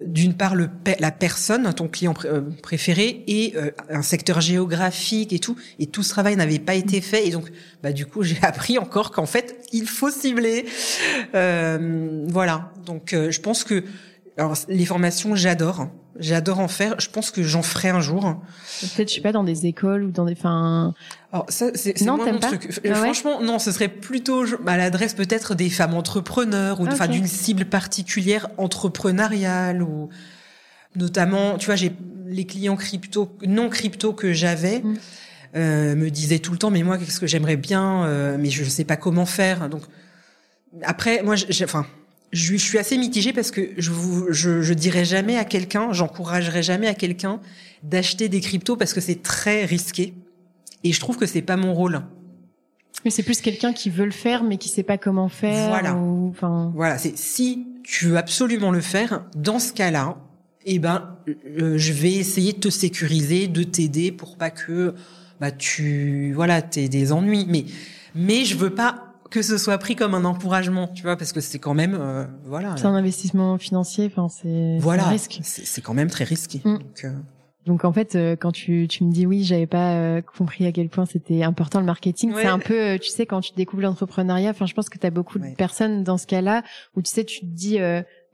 D'une 0.04 0.34
part 0.34 0.54
la 0.54 1.10
personne, 1.10 1.72
ton 1.74 1.88
client 1.88 2.14
euh, 2.24 2.40
préféré, 2.62 3.22
et 3.26 3.52
euh, 3.56 3.70
un 3.90 4.02
secteur 4.02 4.40
géographique 4.40 5.32
et 5.32 5.38
tout. 5.38 5.56
Et 5.78 5.86
tout 5.86 6.02
ce 6.02 6.10
travail 6.10 6.36
n'avait 6.36 6.58
pas 6.58 6.74
été 6.74 7.00
fait. 7.00 7.26
Et 7.26 7.30
donc, 7.30 7.50
bah 7.82 7.92
du 7.92 8.06
coup, 8.06 8.22
j'ai 8.24 8.38
appris 8.42 8.78
encore 8.78 9.10
qu'en 9.10 9.26
fait, 9.26 9.62
il 9.72 9.86
faut 9.86 10.10
cibler. 10.10 10.64
Euh, 11.34 12.24
voilà. 12.28 12.72
Donc, 12.86 13.14
je 13.14 13.40
pense 13.40 13.64
que 13.64 13.84
alors 14.36 14.54
les 14.68 14.84
formations, 14.84 15.34
j'adore. 15.34 15.88
J'adore 16.18 16.58
en 16.58 16.68
faire. 16.68 16.98
Je 16.98 17.08
pense 17.08 17.30
que 17.30 17.42
j'en 17.42 17.62
ferai 17.62 17.88
un 17.88 18.00
jour. 18.00 18.42
Peut-être, 18.80 19.08
je 19.08 19.14
sais 19.14 19.20
pas, 19.20 19.32
dans 19.32 19.44
des 19.44 19.66
écoles 19.66 20.04
ou 20.04 20.10
dans 20.10 20.24
des. 20.24 20.32
Enfin. 20.32 20.94
Alors 21.32 21.46
ça, 21.48 21.70
c'est 21.74 22.00
non, 22.02 22.16
moins 22.16 22.32
mon 22.32 22.38
truc. 22.38 22.80
Ah 22.88 22.94
Franchement, 22.94 23.40
non, 23.40 23.58
ce 23.58 23.72
serait 23.72 23.88
plutôt 23.88 24.44
à 24.66 24.76
l'adresse 24.76 25.14
peut-être 25.14 25.54
des 25.54 25.70
femmes 25.70 25.94
entrepreneurs 25.94 26.80
ou 26.80 26.86
enfin 26.86 27.06
d'une 27.06 27.26
cible 27.26 27.64
particulière 27.64 28.48
entrepreneuriale 28.58 29.82
ou 29.82 30.08
notamment, 30.96 31.56
tu 31.56 31.66
vois, 31.66 31.76
j'ai 31.76 31.92
les 32.26 32.44
clients 32.44 32.76
crypto 32.76 33.36
non 33.46 33.68
crypto 33.68 34.12
que 34.12 34.32
j'avais. 34.32 34.80
Mm. 34.80 34.94
Euh, 35.56 35.96
me 35.96 36.10
disaient 36.10 36.38
tout 36.38 36.52
le 36.52 36.58
temps 36.58 36.70
mais 36.70 36.84
moi 36.84 36.96
qu'est-ce 36.96 37.18
que 37.18 37.26
j'aimerais 37.26 37.56
bien 37.56 38.04
euh, 38.04 38.36
mais 38.38 38.50
je 38.50 38.62
sais 38.62 38.84
pas 38.84 38.96
comment 38.96 39.26
faire 39.26 39.68
donc 39.68 39.82
après 40.84 41.24
moi 41.24 41.34
j'ai 41.34 41.64
enfin 41.64 41.86
je, 42.32 42.56
suis 42.56 42.78
assez 42.78 42.96
mitigée 42.96 43.32
parce 43.32 43.50
que 43.50 43.70
je 43.76 43.90
vous, 43.90 44.32
je, 44.32 44.62
je 44.62 44.74
dirais 44.74 45.04
jamais 45.04 45.36
à 45.36 45.44
quelqu'un, 45.44 45.92
j'encouragerais 45.92 46.62
jamais 46.62 46.86
à 46.86 46.94
quelqu'un 46.94 47.40
d'acheter 47.82 48.28
des 48.28 48.40
cryptos 48.40 48.76
parce 48.76 48.92
que 48.92 49.00
c'est 49.00 49.22
très 49.22 49.64
risqué. 49.64 50.14
Et 50.84 50.92
je 50.92 51.00
trouve 51.00 51.16
que 51.16 51.26
c'est 51.26 51.42
pas 51.42 51.56
mon 51.56 51.74
rôle. 51.74 52.02
Mais 53.04 53.10
c'est 53.10 53.22
plus 53.22 53.40
quelqu'un 53.40 53.72
qui 53.72 53.90
veut 53.90 54.04
le 54.04 54.10
faire 54.10 54.44
mais 54.44 54.58
qui 54.58 54.68
sait 54.68 54.82
pas 54.82 54.98
comment 54.98 55.28
faire. 55.28 55.68
Voilà. 55.68 55.98
Voilà. 56.74 56.98
C'est 56.98 57.16
si 57.16 57.66
tu 57.82 58.06
veux 58.06 58.16
absolument 58.16 58.70
le 58.70 58.80
faire, 58.80 59.24
dans 59.34 59.58
ce 59.58 59.72
cas-là, 59.72 60.16
eh 60.66 60.78
ben, 60.78 61.16
euh, 61.28 61.78
je 61.78 61.92
vais 61.92 62.12
essayer 62.12 62.52
de 62.52 62.58
te 62.58 62.68
sécuriser, 62.68 63.48
de 63.48 63.62
t'aider 63.62 64.12
pour 64.12 64.36
pas 64.36 64.50
que 64.50 64.94
bah 65.40 65.50
tu 65.50 66.32
voilà 66.34 66.60
t'aies 66.60 66.88
des 66.88 67.12
ennuis. 67.12 67.46
Mais 67.48 67.64
mais 68.14 68.44
je 68.44 68.56
veux 68.56 68.74
pas 68.74 69.09
que 69.30 69.42
ce 69.42 69.56
soit 69.56 69.78
pris 69.78 69.96
comme 69.96 70.14
un 70.14 70.24
encouragement, 70.24 70.88
tu 70.88 71.02
vois, 71.02 71.16
parce 71.16 71.32
que 71.32 71.40
c'est 71.40 71.58
quand 71.58 71.74
même, 71.74 71.96
euh, 71.98 72.24
voilà. 72.44 72.74
C'est 72.76 72.86
un 72.86 72.94
investissement 72.94 73.56
financier, 73.58 74.06
enfin 74.06 74.28
c'est 74.28 74.78
voilà, 74.80 75.06
un 75.06 75.10
risque. 75.10 75.40
C'est 75.42 75.80
quand 75.80 75.94
même 75.94 76.10
très 76.10 76.24
risqué. 76.24 76.60
Mm. 76.64 76.78
Donc, 76.78 77.04
euh... 77.04 77.12
donc, 77.66 77.84
en 77.84 77.92
fait, 77.92 78.16
euh, 78.16 78.36
quand 78.36 78.50
tu 78.50 78.88
tu 78.88 79.04
me 79.04 79.12
dis 79.12 79.26
oui, 79.26 79.44
j'avais 79.44 79.66
pas 79.66 79.94
euh, 79.94 80.20
compris 80.36 80.66
à 80.66 80.72
quel 80.72 80.88
point 80.88 81.06
c'était 81.06 81.42
important 81.42 81.78
le 81.80 81.86
marketing. 81.86 82.32
C'est 82.34 82.46
un 82.46 82.58
peu, 82.58 82.98
tu 82.98 83.08
sais, 83.08 83.24
quand 83.24 83.40
tu 83.40 83.52
découvres 83.54 83.82
l'entrepreneuriat. 83.82 84.50
Enfin, 84.50 84.66
je 84.66 84.74
pense 84.74 84.88
que 84.88 84.98
tu 84.98 85.06
as 85.06 85.10
beaucoup 85.10 85.38
de 85.38 85.54
personnes 85.54 86.02
dans 86.02 86.18
ce 86.18 86.26
cas-là 86.26 86.62
où 86.96 87.02
tu 87.02 87.10
sais, 87.10 87.24
tu 87.24 87.40
te 87.40 87.46
dis. 87.46 87.78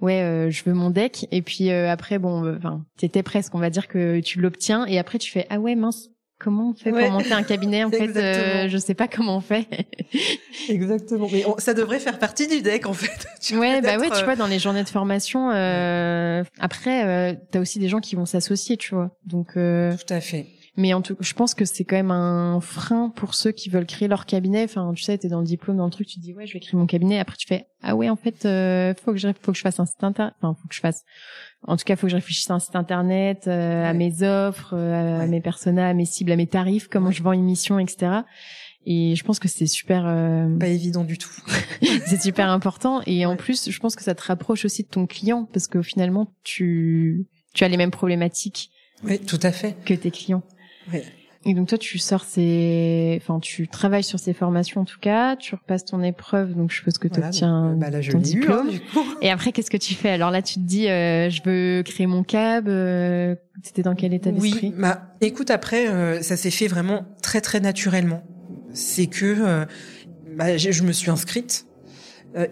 ouais, 0.01 0.49
je 0.51 0.65
veux 0.65 0.75
mon 0.75 0.91
deck 0.91 1.29
et 1.31 1.43
puis 1.43 1.71
après 1.71 2.19
bon, 2.19 2.57
enfin, 2.57 2.85
t'étais 2.97 3.23
presque, 3.23 3.55
on 3.55 3.59
va 3.59 3.71
dire 3.71 3.89
que 3.89 4.21
tu 4.21 4.41
l'obtiens 4.41 4.87
et 4.87 4.99
après 4.99 5.19
tu 5.19 5.31
fais 5.31 5.47
ah 5.51 5.59
ouais 5.59 5.75
mince, 5.75 6.09
Comment 6.39 6.71
on 6.71 6.75
fait 6.75 6.91
pour 6.91 7.11
monter 7.11 7.33
un 7.33 7.43
cabinet 7.43 7.85
En 7.85 7.91
fait, 7.91 8.15
euh, 8.17 8.69
je 8.69 8.77
sais 8.77 8.95
pas 8.95 9.09
comment 9.09 9.39
on 9.39 9.41
fait. 9.41 9.67
Exactement. 10.69 11.29
Mais 11.33 11.45
ça 11.59 11.73
devrait 11.73 11.99
faire 11.99 12.19
partie 12.19 12.47
du 12.47 12.61
deck, 12.61 12.87
en 12.87 12.93
fait. 12.93 13.27
Tu 13.41 13.57
ouais, 13.57 13.81
bah 13.81 13.97
ouais, 13.99 14.11
tu 14.11 14.25
vois, 14.25 14.35
dans 14.35 14.47
les 14.47 14.59
journées 14.59 14.83
de 14.83 14.89
formation. 14.89 15.51
Euh, 15.53 16.43
après, 16.59 17.07
euh, 17.07 17.35
t'as 17.53 17.61
aussi 17.61 17.79
des 17.79 17.89
gens 17.89 18.01
qui 18.01 18.17
vont 18.17 18.27
s'associer, 18.27 18.77
tu 18.77 18.95
vois. 18.95 19.17
Donc. 19.25 19.57
Euh, 19.57 19.95
Tout 19.97 20.13
à 20.13 20.21
fait. 20.21 20.47
Mais 20.79 20.93
en 20.93 21.01
tout, 21.01 21.17
je 21.21 21.33
pense 21.33 21.55
que 21.55 21.65
c'est 21.65 21.85
quand 21.85 21.97
même 21.97 22.11
un 22.11 22.61
frein 22.61 23.09
pour 23.09 23.35
ceux 23.35 23.51
qui 23.51 23.71
veulent 23.71 23.87
créer 23.87 24.09
leur 24.09 24.27
cabinet. 24.27 24.65
Enfin, 24.65 24.93
tu 24.95 25.05
sais, 25.05 25.17
t'es 25.17 25.29
dans 25.29 25.41
le 25.41 25.47
diplôme, 25.47 25.79
dans 25.79 25.87
le 25.87 25.91
truc, 25.91 26.07
tu 26.07 26.19
dis 26.19 26.35
ouais, 26.35 26.47
je 26.47 26.53
vais 26.53 26.61
créer 26.61 26.79
mon 26.79 26.87
cabinet. 26.87 27.19
Après, 27.19 27.37
tu 27.37 27.47
fais 27.47 27.67
ah 27.83 27.95
ouais, 27.95 28.11
en 28.11 28.17
fait, 28.17 28.45
euh, 28.45 28.95
faut 29.05 29.13
que 29.13 29.19
je, 29.19 29.29
faut 29.41 29.53
que 29.53 29.57
je 29.59 29.63
fasse 29.63 29.79
un 29.79 29.87
site 29.87 30.03
internet. 30.03 30.35
Enfin, 30.43 30.57
faut 30.61 30.69
que 30.69 30.75
je 30.75 30.81
fasse. 30.81 31.05
En 31.67 31.77
tout 31.77 31.85
cas, 31.85 31.97
faut 31.97 32.07
que 32.07 32.11
je 32.11 32.17
réfléchisse 32.17 32.49
à 32.51 32.55
un 32.55 32.59
site 32.59 32.77
internet, 32.77 33.47
euh, 33.47 33.85
à 33.85 33.93
mes 33.93 34.23
offres, 34.23 34.75
euh, 34.75 35.21
à 35.21 35.27
mes 35.27 35.41
personas, 35.41 35.89
à 35.89 35.95
mes 35.95 36.05
cibles, 36.05 36.33
à 36.33 36.37
mes 36.37 36.47
tarifs, 36.47 36.89
comment 36.89 37.11
je 37.11 37.23
vends 37.23 37.33
une 37.33 37.45
mission, 37.45 37.79
etc. 37.79 38.21
Et 38.87 39.17
je 39.17 39.25
pense 39.25 39.41
que 39.41 39.49
c'est 39.49 39.67
super. 39.67 40.05
Pas 40.61 40.69
évident 40.69 41.03
du 41.03 41.19
tout. 41.19 41.33
c'est 42.07 42.23
super 42.23 42.49
important. 42.51 43.03
Et 43.07 43.27
en 43.27 43.37
plus, 43.37 43.69
je 43.69 43.79
pense 43.81 43.97
que 43.97 44.05
ça 44.05 44.15
te 44.15 44.23
rapproche 44.23 44.65
aussi 44.65 44.85
de 44.85 44.89
ton 44.89 45.07
client 45.07 45.49
parce 45.53 45.67
que 45.67 45.83
finalement, 45.83 46.33
tu 46.45 47.27
tu 47.53 47.65
as 47.65 47.69
les 47.69 47.77
mêmes 47.77 47.91
problématiques. 47.91 48.71
Oui, 49.03 49.19
tout 49.19 49.41
à 49.43 49.51
fait. 49.51 49.77
Que 49.85 49.95
tes 49.95 50.13
clients. 50.13 50.45
Et 51.49 51.55
donc 51.55 51.69
toi, 51.69 51.79
tu 51.79 51.99
sors 51.99 52.25
ces, 52.25 53.21
enfin, 53.23 53.39
tu 53.39 53.69
travailles 53.69 54.03
sur 54.03 54.19
ces 54.19 54.33
formations 54.33 54.81
en 54.81 54.85
tout 54.85 54.99
cas. 55.01 55.37
Tu 55.37 55.55
repasses 55.55 55.85
ton 55.85 56.03
épreuve, 56.03 56.55
donc 56.55 56.73
je 56.73 56.77
suppose 56.77 56.99
que 56.99 57.07
tu 57.07 57.21
obtiens 57.21 57.77
bah 57.77 57.87
ton 57.91 58.19
hein, 58.19 58.21
diplôme. 58.21 58.71
Et 59.23 59.31
après, 59.31 59.53
qu'est-ce 59.53 59.71
que 59.71 59.77
tu 59.77 59.95
fais? 59.95 60.11
Alors 60.11 60.33
là, 60.33 60.43
tu 60.43 60.55
te 60.55 60.61
dis, 60.61 60.89
euh, 60.89 61.31
je 61.31 61.41
veux 61.45 61.85
créer 61.85 62.09
mon 62.09 62.25
cab. 62.25 62.67
Euh, 62.69 63.37
C'était 63.63 63.83
dans 63.83 63.95
quel 63.95 64.13
état 64.13 64.33
d'esprit? 64.33 64.73
Oui, 64.75 64.75
bah, 64.77 65.15
écoute, 65.21 65.53
après, 65.53 65.89
euh, 65.89 66.21
ça 66.21 66.37
s'est 66.37 66.51
fait 66.51 66.67
vraiment 66.67 67.07
très 67.23 67.41
très 67.41 67.61
naturellement. 67.61 68.25
C'est 68.73 69.07
que 69.07 69.25
euh, 69.25 69.65
bah, 70.37 70.57
je 70.57 70.83
me 70.83 70.91
suis 70.91 71.13
inscrite. 71.13 71.67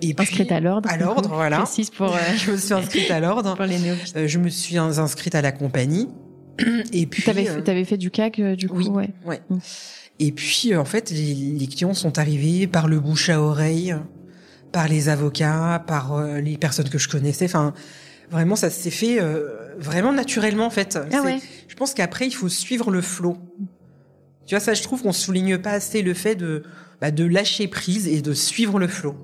Et 0.01 0.15
inscrite 0.17 0.53
à 0.53 0.61
l'ordre. 0.61 0.89
À 0.89 0.97
l'ordre, 0.97 1.31
voilà. 1.35 1.65
Pour, 1.97 2.17
je 2.37 2.53
me 2.53 2.57
suis 2.57 2.73
inscrite 2.73 3.11
à 3.11 3.19
l'ordre. 3.19 3.55
pour 3.57 3.67
les 3.67 3.79
néophytes. 3.79 4.27
je 4.29 4.39
me 4.39 4.49
suis 4.49 4.79
inscrite 4.79 5.35
à 5.35 5.43
la 5.43 5.53
compagnie. 5.53 6.09
Et 6.93 7.07
puis, 7.07 7.23
t'avais 7.23 7.49
euh, 7.49 7.61
avais 7.67 7.85
fait 7.85 7.97
du 7.97 8.11
CAC 8.11 8.39
euh, 8.39 8.57
du 8.57 8.69
coup, 8.69 8.79
oui, 8.79 8.89
ouais. 8.89 9.11
ouais. 9.25 9.41
Mm. 9.51 9.59
Et 10.21 10.33
puis 10.33 10.73
euh, 10.73 10.81
en 10.81 10.85
fait, 10.85 11.11
les, 11.11 11.67
clients 11.67 11.95
sont 11.95 12.19
arrivés 12.19 12.67
par 12.67 12.87
le 12.87 13.01
bouche 13.01 13.31
à 13.31 13.41
oreille, 13.41 13.95
par 14.73 14.89
les 14.89 15.09
avocats, 15.09 15.83
par 15.87 16.23
les 16.23 16.57
personnes 16.57 16.89
que 16.89 16.99
je 16.99 17.09
connaissais. 17.09 17.47
Enfin, 17.47 17.75
vraiment, 18.31 18.55
ça 18.57 18.71
s'est 18.71 18.91
fait 18.91 19.19
vraiment 19.79 20.13
naturellement 20.13 20.67
en 20.67 20.71
fait. 20.71 20.99
Ah 21.13 21.23
ouais. 21.23 21.41
Je 21.69 21.75
pense 21.75 21.95
qu'après, 21.95 22.27
il 22.27 22.33
faut 22.33 22.49
suivre 22.49 22.91
le 22.91 23.01
flot. 23.01 23.37
Tu 24.47 24.55
vois, 24.55 24.61
ça, 24.61 24.75
je 24.75 24.83
trouve 24.83 25.03
qu'on 25.03 25.13
souligne 25.13 25.59
pas 25.59 25.73
assez 25.73 26.03
le 26.03 26.15
fait 26.15 26.37
de 26.37 26.63
bah, 27.01 27.11
de 27.11 27.25
lâcher 27.25 27.67
prise 27.67 28.07
et 28.07 28.23
de 28.23 28.33
suivre 28.35 28.79
le 28.79 28.87
flot. 28.87 29.17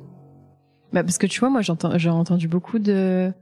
Bah 0.92 1.04
parce 1.04 1.18
que 1.18 1.26
tu 1.26 1.38
vois, 1.38 1.50
moi, 1.50 1.60
j'ai 1.62 2.10
entendu 2.10 2.48
beaucoup 2.48 2.80
de 2.80 3.32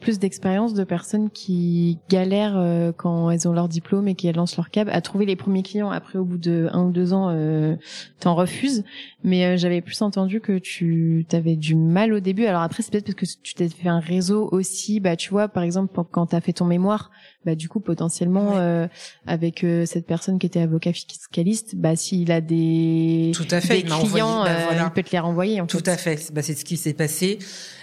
plus 0.00 0.18
d'expérience 0.18 0.74
de 0.74 0.84
personnes 0.84 1.30
qui 1.30 1.98
galèrent 2.08 2.56
euh, 2.56 2.92
quand 2.92 3.30
elles 3.30 3.48
ont 3.48 3.52
leur 3.52 3.68
diplôme 3.68 4.08
et 4.08 4.14
qu'elles 4.14 4.36
lancent 4.36 4.56
leur 4.56 4.70
cab 4.70 4.88
à 4.90 5.00
trouver 5.00 5.24
les 5.24 5.36
premiers 5.36 5.62
clients. 5.62 5.90
Après, 5.90 6.18
au 6.18 6.24
bout 6.24 6.38
de 6.38 6.68
un 6.72 6.84
ou 6.84 6.90
deux 6.90 7.12
ans, 7.12 7.30
euh, 7.30 7.76
t'en 8.20 8.34
refuses. 8.34 8.84
Mais 9.24 9.44
euh, 9.46 9.56
j'avais 9.56 9.80
plus 9.80 10.00
entendu 10.02 10.40
que 10.40 10.58
tu 10.58 11.24
t'avais 11.28 11.56
du 11.56 11.74
mal 11.74 12.12
au 12.12 12.20
début. 12.20 12.44
Alors 12.44 12.62
après, 12.62 12.82
c'est 12.82 12.92
peut-être 12.92 13.14
parce 13.14 13.34
que 13.34 13.40
tu 13.42 13.54
t'es 13.54 13.68
fait 13.68 13.88
un 13.88 14.00
réseau 14.00 14.48
aussi. 14.52 15.00
Bah, 15.00 15.16
tu 15.16 15.30
vois, 15.30 15.48
par 15.48 15.62
exemple, 15.62 15.98
quand 16.10 16.26
t'as 16.26 16.40
fait 16.40 16.52
ton 16.52 16.66
mémoire, 16.66 17.10
bah 17.46 17.54
du 17.54 17.68
coup 17.68 17.78
potentiellement 17.78 18.56
euh, 18.56 18.88
avec 19.28 19.62
euh, 19.62 19.86
cette 19.86 20.04
personne 20.04 20.40
qui 20.40 20.46
était 20.46 20.60
avocat 20.60 20.92
fiscaliste, 20.92 21.76
bah 21.76 21.94
s'il 21.94 22.32
a 22.32 22.40
des, 22.40 23.30
Tout 23.34 23.46
à 23.52 23.60
fait, 23.60 23.82
des 23.82 23.88
clients, 23.88 24.42
bah, 24.42 24.50
euh, 24.50 24.82
il 24.84 24.90
peut 24.90 25.04
te 25.04 25.12
les 25.12 25.20
renvoyer. 25.20 25.60
En 25.60 25.66
Tout 25.66 25.82
à 25.86 25.96
fait, 25.96 26.32
bah, 26.34 26.42
c'est 26.42 26.58
ce 26.58 26.64
qui 26.64 26.76
s'est 26.76 26.92
passé. 26.92 27.38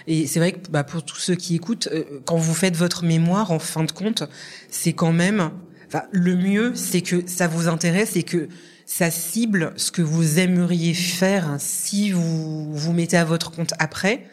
Et 0.06 0.26
c'est 0.26 0.38
vrai 0.38 0.52
que 0.52 0.70
bah, 0.70 0.84
pour 0.84 1.02
tous 1.02 1.16
ceux 1.16 1.34
qui 1.34 1.54
écoutent, 1.54 1.88
quand 2.26 2.36
vous 2.36 2.52
faites 2.52 2.76
votre 2.76 3.04
mémoire, 3.04 3.52
en 3.52 3.58
fin 3.58 3.84
de 3.84 3.90
compte, 3.90 4.24
c'est 4.68 4.92
quand 4.92 5.12
même, 5.12 5.50
enfin 5.86 6.02
le 6.12 6.36
mieux, 6.36 6.74
c'est 6.74 7.00
que 7.00 7.22
ça 7.26 7.48
vous 7.48 7.66
intéresse 7.66 8.16
et 8.16 8.22
que 8.22 8.48
ça 8.84 9.10
cible 9.10 9.72
ce 9.76 9.90
que 9.90 10.02
vous 10.02 10.38
aimeriez 10.38 10.92
faire 10.92 11.56
si 11.58 12.10
vous 12.10 12.70
vous 12.70 12.92
mettez 12.92 13.16
à 13.16 13.24
votre 13.24 13.50
compte 13.50 13.72
après 13.78 14.26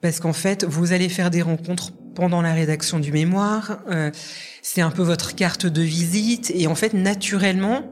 parce 0.00 0.18
qu'en 0.20 0.32
fait, 0.32 0.64
vous 0.64 0.92
allez 0.92 1.08
faire 1.08 1.30
des 1.30 1.42
rencontres 1.42 1.92
pendant 2.14 2.42
la 2.42 2.52
rédaction 2.52 2.98
du 2.98 3.12
mémoire. 3.12 3.78
Euh, 3.90 4.10
c'est 4.62 4.80
un 4.80 4.90
peu 4.90 5.02
votre 5.02 5.34
carte 5.34 5.66
de 5.66 5.82
visite. 5.82 6.52
Et 6.54 6.66
en 6.66 6.74
fait, 6.74 6.94
naturellement, 6.94 7.82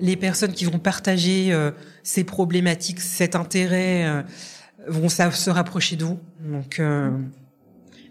les 0.00 0.16
personnes 0.16 0.52
qui 0.52 0.64
vont 0.64 0.78
partager 0.78 1.52
euh, 1.52 1.70
ces 2.02 2.24
problématiques, 2.24 3.00
cet 3.00 3.36
intérêt, 3.36 4.04
euh, 4.06 4.22
vont 4.88 5.08
se 5.08 5.50
rapprocher 5.50 5.96
de 5.96 6.04
vous. 6.04 6.18
Donc, 6.40 6.78
euh... 6.78 7.10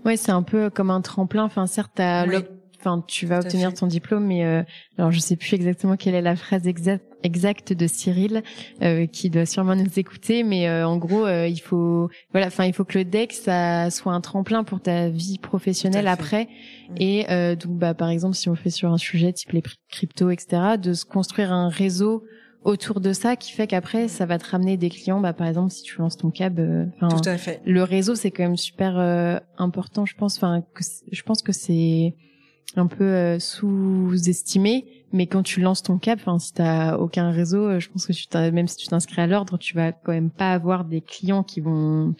ouais, 0.03 0.17
c'est 0.17 0.31
un 0.31 0.43
peu 0.43 0.69
comme 0.69 0.89
un 0.89 1.01
tremplin. 1.01 1.43
Enfin, 1.43 1.67
certes, 1.67 1.99
enfin 2.85 3.03
tu 3.07 3.25
vas 3.25 3.39
obtenir 3.39 3.73
ton 3.73 3.87
diplôme 3.87 4.25
mais 4.25 4.45
euh, 4.45 4.63
alors 4.97 5.11
je 5.11 5.19
sais 5.19 5.35
plus 5.35 5.53
exactement 5.53 5.97
quelle 5.97 6.15
est 6.15 6.21
la 6.21 6.35
phrase 6.35 6.67
exacte 6.67 7.05
exacte 7.25 7.73
de 7.73 7.87
Cyril 7.87 8.43
euh, 8.81 9.07
qui 9.07 9.29
doit 9.29 9.45
sûrement 9.45 9.75
nous 9.75 9.99
écouter 9.99 10.43
mais 10.43 10.69
euh, 10.69 10.87
en 10.87 10.97
gros 10.97 11.25
euh, 11.25 11.47
il 11.47 11.59
faut 11.59 12.09
voilà 12.31 12.47
enfin 12.47 12.65
il 12.65 12.73
faut 12.73 12.85
que 12.85 12.99
le 12.99 13.03
deck 13.03 13.33
ça 13.33 13.89
soit 13.89 14.13
un 14.13 14.21
tremplin 14.21 14.63
pour 14.63 14.79
ta 14.79 15.09
vie 15.09 15.39
professionnelle 15.39 16.07
après. 16.07 16.47
Mm. 16.89 16.93
et 16.99 17.25
euh, 17.31 17.55
donc 17.55 17.77
bah 17.77 17.93
par 17.93 18.09
exemple 18.09 18.35
si 18.35 18.47
on 18.47 18.55
fait 18.55 18.69
sur 18.69 18.91
un 18.91 18.97
sujet 18.97 19.33
type 19.33 19.51
les 19.51 19.63
crypto 19.89 20.29
etc 20.29 20.77
de 20.81 20.93
se 20.93 21.03
construire 21.03 21.51
un 21.51 21.69
réseau 21.69 22.23
autour 22.63 22.99
de 22.99 23.11
ça 23.11 23.35
qui 23.35 23.51
fait 23.51 23.67
qu'après 23.67 24.07
ça 24.07 24.25
va 24.25 24.37
te 24.37 24.49
ramener 24.49 24.77
des 24.77 24.89
clients. 24.89 25.19
Bah 25.19 25.33
par 25.33 25.47
exemple 25.47 25.71
si 25.71 25.83
tu 25.83 25.99
lances 25.99 26.17
ton 26.17 26.29
cab 26.31 26.59
tout 26.99 27.29
à 27.29 27.37
fait. 27.37 27.61
le 27.65 27.83
réseau 27.83 28.15
c'est 28.15 28.31
quand 28.31 28.43
même 28.43 28.57
super 28.57 28.97
important 29.57 30.05
je 30.05 30.15
pense. 30.15 30.37
Enfin 30.37 30.63
je 31.11 31.21
pense 31.23 31.41
que 31.41 31.51
c'est 31.51 32.15
un 32.75 32.87
peu 32.87 33.03
euh, 33.03 33.39
sous-estimé. 33.39 34.85
Mais 35.13 35.27
quand 35.27 35.43
tu 35.43 35.61
lances 35.61 35.83
ton 35.83 35.97
cap, 35.97 36.19
enfin, 36.19 36.39
si 36.39 36.53
t'as 36.53 36.97
aucun 36.97 37.31
réseau, 37.31 37.67
euh, 37.67 37.79
je 37.79 37.89
pense 37.89 38.05
que 38.05 38.11
tu 38.11 38.27
même 38.51 38.67
si 38.67 38.77
tu 38.77 38.87
t'inscris 38.87 39.21
à 39.21 39.27
l'ordre, 39.27 39.57
tu 39.57 39.73
vas 39.73 39.91
quand 39.91 40.11
même 40.11 40.29
pas 40.29 40.51
avoir 40.51 40.83
des 40.83 41.01
clients 41.01 41.43
qui 41.43 41.61
vont 41.61 42.15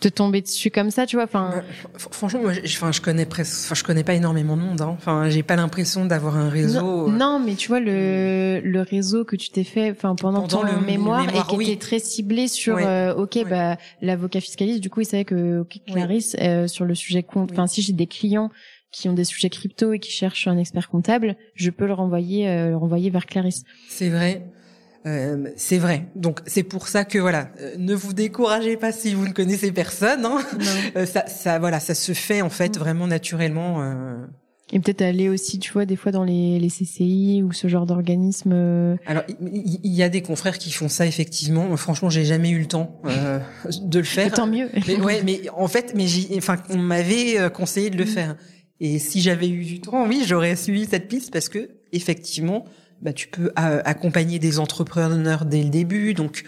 te 0.00 0.08
tomber 0.08 0.40
dessus 0.40 0.72
comme 0.72 0.90
ça, 0.90 1.06
tu 1.06 1.14
vois. 1.14 1.26
Enfin, 1.26 1.62
franchement, 1.96 2.40
moi, 2.40 2.52
je, 2.52 2.76
enfin, 2.76 2.90
je 2.90 3.00
connais 3.00 3.26
presque, 3.26 3.66
enfin, 3.66 3.76
je 3.76 3.84
connais 3.84 4.02
pas 4.02 4.14
énormément 4.14 4.56
de 4.56 4.62
monde. 4.62 4.80
Hein. 4.80 4.88
Enfin, 4.98 5.30
j'ai 5.30 5.44
pas 5.44 5.54
l'impression 5.54 6.04
d'avoir 6.04 6.36
un 6.36 6.48
réseau. 6.48 7.08
Non, 7.08 7.38
mais 7.38 7.54
tu 7.54 7.68
vois 7.68 7.78
le 7.78 8.60
le 8.64 8.80
réseau 8.80 9.24
que 9.24 9.36
tu 9.36 9.50
t'es 9.50 9.62
fait, 9.62 9.92
enfin, 9.92 10.16
pendant, 10.16 10.48
ton 10.48 10.64
le 10.64 10.80
mémoire, 10.80 11.24
et 11.28 11.56
qui 11.56 11.70
était 11.70 11.78
très 11.78 12.00
ciblé 12.00 12.48
sur, 12.48 12.74
ok, 13.16 13.48
bah, 13.48 13.76
l'avocat 14.00 14.40
fiscaliste. 14.40 14.80
Du 14.80 14.90
coup, 14.90 15.02
il 15.02 15.06
savait 15.06 15.24
que 15.24 15.64
Clarisse 15.86 16.34
sur 16.66 16.84
le 16.84 16.94
sujet 16.96 17.22
compte. 17.22 17.52
Enfin, 17.52 17.68
si 17.68 17.82
j'ai 17.82 17.92
des 17.92 18.08
clients 18.08 18.50
qui 18.92 19.08
ont 19.08 19.14
des 19.14 19.24
sujets 19.24 19.50
crypto 19.50 19.92
et 19.92 19.98
qui 19.98 20.12
cherchent 20.12 20.46
un 20.46 20.58
expert 20.58 20.88
comptable, 20.88 21.36
je 21.54 21.70
peux 21.70 21.86
le 21.86 21.94
renvoyer, 21.94 22.48
euh, 22.48 22.70
le 22.70 22.76
renvoyer 22.76 23.10
vers 23.10 23.26
Clarisse. 23.26 23.64
C'est 23.88 24.10
vrai. 24.10 24.42
Euh, 25.06 25.48
c'est 25.56 25.78
vrai. 25.78 26.06
Donc 26.14 26.40
c'est 26.46 26.62
pour 26.62 26.86
ça 26.86 27.04
que 27.04 27.18
voilà, 27.18 27.50
euh, 27.60 27.74
ne 27.76 27.94
vous 27.94 28.12
découragez 28.12 28.76
pas 28.76 28.92
si 28.92 29.14
vous 29.14 29.26
ne 29.26 29.32
connaissez 29.32 29.72
personne. 29.72 30.24
Hein. 30.24 30.38
Euh, 30.96 31.06
ça, 31.06 31.26
ça, 31.26 31.58
voilà, 31.58 31.80
ça 31.80 31.94
se 31.94 32.12
fait 32.12 32.42
en 32.42 32.50
fait 32.50 32.76
mm. 32.76 32.78
vraiment 32.78 33.06
naturellement. 33.06 33.82
Et 34.72 34.78
peut-être 34.78 35.02
aller 35.02 35.28
aussi, 35.28 35.58
tu 35.58 35.72
vois, 35.72 35.86
des 35.86 35.96
fois 35.96 36.12
dans 36.12 36.24
les, 36.24 36.58
les 36.58 36.68
CCI 36.68 37.42
ou 37.42 37.52
ce 37.52 37.68
genre 37.68 37.86
d'organisme. 37.86 38.52
Alors, 39.06 39.22
il 39.40 39.92
y, 39.92 40.02
a 40.02 40.08
des 40.08 40.22
confrères 40.22 40.58
qui 40.58 40.70
font 40.70 40.88
ça 40.88 41.06
effectivement. 41.06 41.76
Franchement, 41.76 42.10
j'ai 42.10 42.24
jamais 42.24 42.50
eu 42.50 42.58
le 42.58 42.66
temps 42.66 43.00
de 43.82 43.98
le 43.98 44.04
faire. 44.04 44.32
tant 44.32 44.46
mieux. 44.46 44.68
Mais, 44.86 45.00
ouais, 45.00 45.22
mais 45.24 45.42
en 45.56 45.68
fait, 45.68 45.94
mais 45.94 46.06
enfin, 46.36 46.56
on 46.70 46.78
m'avait 46.78 47.50
conseillé 47.50 47.90
de 47.90 47.96
le 47.96 48.04
mm. 48.04 48.08
faire. 48.08 48.36
Et 48.84 48.98
si 48.98 49.20
j'avais 49.20 49.48
eu 49.48 49.64
du 49.64 49.80
temps, 49.80 50.06
oui, 50.08 50.24
j'aurais 50.26 50.56
suivi 50.56 50.86
cette 50.86 51.06
piste 51.06 51.32
parce 51.32 51.48
que 51.48 51.70
effectivement, 51.92 52.64
bah, 53.00 53.12
tu 53.12 53.28
peux 53.28 53.52
euh, 53.58 53.80
accompagner 53.84 54.38
des 54.38 54.58
entrepreneurs 54.58 55.44
dès 55.44 55.62
le 55.62 55.70
début, 55.70 56.14
donc 56.14 56.44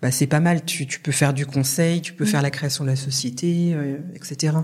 bah, 0.00 0.10
c'est 0.10 0.26
pas 0.26 0.40
mal. 0.40 0.64
Tu, 0.64 0.86
tu 0.86 0.98
peux 0.98 1.12
faire 1.12 1.34
du 1.34 1.44
conseil, 1.44 2.00
tu 2.00 2.14
peux 2.14 2.24
mm. 2.24 2.28
faire 2.28 2.42
la 2.42 2.50
création 2.50 2.84
de 2.84 2.88
la 2.88 2.96
société, 2.96 3.74
euh, 3.74 3.98
etc. 4.14 4.54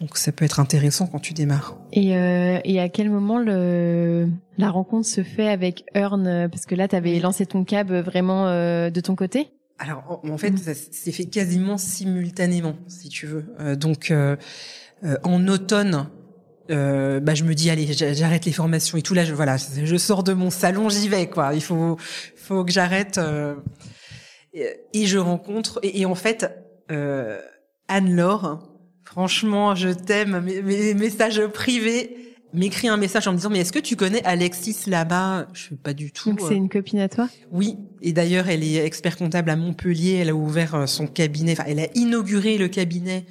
Donc 0.00 0.16
ça 0.16 0.30
peut 0.30 0.44
être 0.44 0.60
intéressant 0.60 1.08
quand 1.08 1.18
tu 1.18 1.34
démarres. 1.34 1.76
Et, 1.92 2.16
euh, 2.16 2.60
et 2.64 2.78
à 2.78 2.88
quel 2.88 3.10
moment 3.10 3.38
le, 3.38 4.28
la 4.58 4.70
rencontre 4.70 5.08
se 5.08 5.24
fait 5.24 5.48
avec 5.48 5.84
Earn 5.94 6.48
Parce 6.50 6.66
que 6.66 6.76
là, 6.76 6.86
tu 6.86 6.94
avais 6.94 7.18
lancé 7.18 7.46
ton 7.46 7.64
cab 7.64 7.92
vraiment 7.92 8.46
euh, 8.46 8.90
de 8.90 9.00
ton 9.00 9.16
côté? 9.16 9.48
Alors 9.80 10.20
en, 10.24 10.38
fait, 10.38 10.50
mm. 10.50 10.58
ça 10.58 10.74
s'est 10.74 11.12
fait 11.12 11.26
quasiment 11.26 11.78
simultanément, 11.78 12.76
si 12.86 13.08
tu 13.08 13.26
veux. 13.26 13.54
Euh, 13.58 13.74
donc 13.74 14.12
en 15.22 15.46
automne 15.46 16.08
euh, 16.70 17.20
bah 17.20 17.34
je 17.34 17.44
me 17.44 17.54
dis 17.54 17.70
allez 17.70 17.92
j'arrête 17.92 18.44
les 18.44 18.52
formations 18.52 18.98
et 18.98 19.02
tout. 19.02 19.14
Là 19.14 19.24
je, 19.24 19.32
voilà 19.32 19.56
je 19.56 19.96
sors 19.96 20.22
de 20.22 20.32
mon 20.32 20.50
salon 20.50 20.88
j'y 20.88 21.08
vais 21.08 21.28
quoi. 21.28 21.54
Il 21.54 21.62
faut 21.62 21.96
faut 22.36 22.64
que 22.64 22.72
j'arrête 22.72 23.18
euh, 23.18 23.54
et, 24.54 25.06
je 25.06 25.18
rencontre 25.18 25.80
et, 25.82 26.04
en 26.06 26.14
fait 26.14 26.50
euh, 26.90 27.40
Anne-Laure 27.88 28.70
franchement 29.04 29.74
je 29.74 29.88
t'aime 29.88 30.40
mes, 30.40 30.62
mes, 30.62 30.94
messages 30.94 31.46
privés 31.46 32.16
m'écrit 32.54 32.88
un 32.88 32.96
message 32.96 33.28
en 33.28 33.32
me 33.32 33.36
disant 33.36 33.50
mais 33.50 33.60
est-ce 33.60 33.72
que 33.72 33.78
tu 33.78 33.96
connais 33.96 34.24
Alexis 34.24 34.76
là-bas? 34.86 35.48
Je 35.52 35.68
sais 35.68 35.76
pas 35.76 35.92
du 35.92 36.12
tout 36.12 36.30
donc 36.30 36.40
c'est 36.46 36.56
une 36.56 36.68
copine 36.68 37.00
à 37.00 37.08
toi? 37.08 37.28
Oui 37.50 37.76
et 38.02 38.12
d'ailleurs 38.12 38.48
elle 38.48 38.62
est 38.62 38.84
expert 38.84 39.16
comptable 39.16 39.50
à 39.50 39.56
Montpellier. 39.56 40.18
Elle 40.20 40.30
a 40.30 40.34
ouvert 40.34 40.74
euh, 40.74 40.86
son 40.86 41.06
cabinet. 41.06 41.52
Enfin 41.52 41.64
elle 41.66 41.80
a 41.80 41.88
inauguré 41.94 42.58
le 42.58 42.68
cabinet 42.68 43.26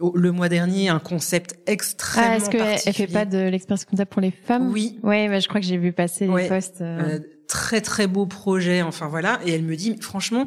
le 0.00 0.32
mois 0.32 0.48
dernier 0.48 0.88
un 0.88 0.98
concept 0.98 1.58
extrêmement 1.66 2.30
ah, 2.32 2.36
est-ce 2.36 2.84
qu'elle 2.84 2.94
fait 2.94 3.06
pas 3.06 3.24
de 3.24 3.38
l'expérience 3.38 3.84
comptable 3.84 4.10
pour 4.10 4.20
les 4.20 4.30
femmes? 4.30 4.70
Oui. 4.70 4.98
Ouais, 5.02 5.28
bah, 5.28 5.40
je 5.40 5.48
crois 5.48 5.60
que 5.60 5.66
j'ai 5.66 5.78
vu 5.78 5.92
passer 5.92 6.26
les 6.26 6.48
posts. 6.48 6.80
Euh. 6.80 7.16
Euh, 7.16 7.18
très 7.48 7.80
très 7.80 8.06
beau 8.06 8.26
projet, 8.26 8.82
enfin 8.82 9.08
voilà. 9.08 9.40
Et 9.46 9.52
elle 9.52 9.62
me 9.62 9.76
dit, 9.76 9.96
franchement, 10.00 10.46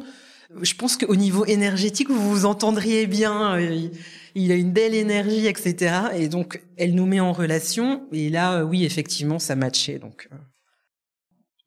je 0.60 0.74
pense 0.74 0.96
qu'au 0.96 1.16
niveau 1.16 1.44
énergétique, 1.46 2.10
vous 2.10 2.30
vous 2.30 2.44
entendriez 2.46 3.06
bien. 3.06 3.54
Euh, 3.56 3.88
il, 4.36 4.52
a 4.52 4.54
une 4.54 4.70
belle 4.70 4.94
énergie, 4.94 5.46
etc. 5.46 5.94
Et 6.14 6.28
donc, 6.28 6.62
elle 6.76 6.94
nous 6.94 7.06
met 7.06 7.20
en 7.20 7.32
relation. 7.32 8.06
Et 8.12 8.30
là, 8.30 8.64
oui, 8.64 8.84
effectivement, 8.84 9.40
ça 9.40 9.56
matchait. 9.56 9.98
Donc, 9.98 10.28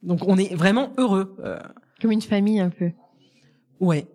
donc 0.02 0.22
on 0.28 0.38
est 0.38 0.56
vraiment 0.56 0.94
heureux. 0.98 1.36
Comme 2.02 2.12
une 2.12 2.22
famille 2.22 2.60
un 2.62 2.70
peu. 2.70 2.92
Ouais. 3.82 4.08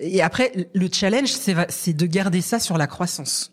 Et 0.00 0.22
après, 0.22 0.70
le 0.74 0.88
challenge, 0.92 1.30
c'est 1.68 1.92
de 1.92 2.06
garder 2.06 2.40
ça 2.40 2.58
sur 2.58 2.78
la 2.78 2.86
croissance. 2.86 3.52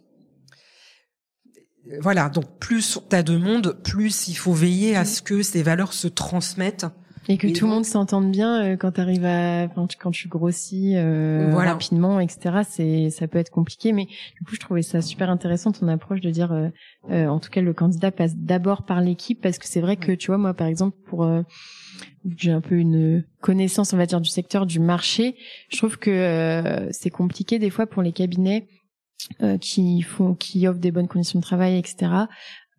Voilà, 2.00 2.30
donc 2.30 2.58
plus 2.60 3.00
t'as 3.10 3.22
de 3.22 3.38
monde, 3.38 3.80
plus 3.84 4.28
il 4.28 4.34
faut 4.34 4.54
veiller 4.54 4.96
à 4.96 5.06
ce 5.06 5.22
que 5.22 5.44
ces 5.44 5.62
valeurs 5.62 5.94
se 5.94 6.08
transmettent. 6.08 6.88
Et 7.28 7.38
que 7.38 7.48
tout 7.48 7.66
le 7.66 7.72
monde 7.72 7.86
s'entende 7.86 8.32
bien 8.32 8.64
euh, 8.64 8.78
quand 8.78 8.92
t'arrives 8.92 9.26
à, 9.26 9.68
quand 9.68 10.12
tu 10.12 10.28
grossis 10.28 10.94
euh, 10.96 11.52
rapidement, 11.54 12.20
etc. 12.20 12.62
C'est, 12.70 13.10
ça 13.10 13.28
peut 13.28 13.40
être 13.40 13.50
compliqué, 13.50 13.94
mais 13.94 14.06
du 14.06 14.44
coup, 14.46 14.54
je 14.54 14.60
trouvais 14.60 14.84
ça 14.84 15.02
super 15.02 15.30
intéressant 15.30 15.72
ton 15.72 15.88
approche 15.88 16.22
de 16.22 16.30
dire, 16.30 16.52
euh, 16.52 16.70
euh 17.10 17.28
en 17.28 17.40
tout 17.40 17.50
cas, 17.50 17.62
le 17.62 17.74
candidat 17.74 18.12
passe 18.12 18.36
d'abord 18.36 18.84
par 18.84 19.02
l'équipe, 19.02 19.42
parce 19.42 19.58
que 19.58 19.68
c'est 19.68 19.82
vrai 19.82 19.98
que 19.98 20.12
tu 20.12 20.28
vois, 20.28 20.38
moi, 20.38 20.54
par 20.54 20.68
exemple, 20.68 20.98
pour 21.08 21.24
euh, 21.24 21.42
j'ai 22.38 22.52
un 22.52 22.62
peu 22.62 22.76
une 22.76 23.24
connaissance, 23.42 23.94
on 23.94 23.98
va 23.98 24.06
dire, 24.06 24.22
du 24.22 24.30
secteur 24.30 24.66
du 24.66 24.80
marché. 24.80 25.36
Je 25.70 25.78
trouve 25.78 25.98
que 25.98 26.12
euh, 26.12 26.92
c'est 26.92 27.10
compliqué 27.10 27.60
des 27.60 27.70
fois 27.70 27.88
pour 27.88 28.02
les 28.02 28.12
cabinets 28.12 28.68
euh, 29.42 29.58
qui 29.58 30.02
font, 30.02 30.36
qui 30.36 30.68
offrent 30.68 30.80
des 30.80 30.92
bonnes 30.92 31.08
conditions 31.08 31.40
de 31.40 31.44
travail, 31.44 31.78
etc 31.78 32.26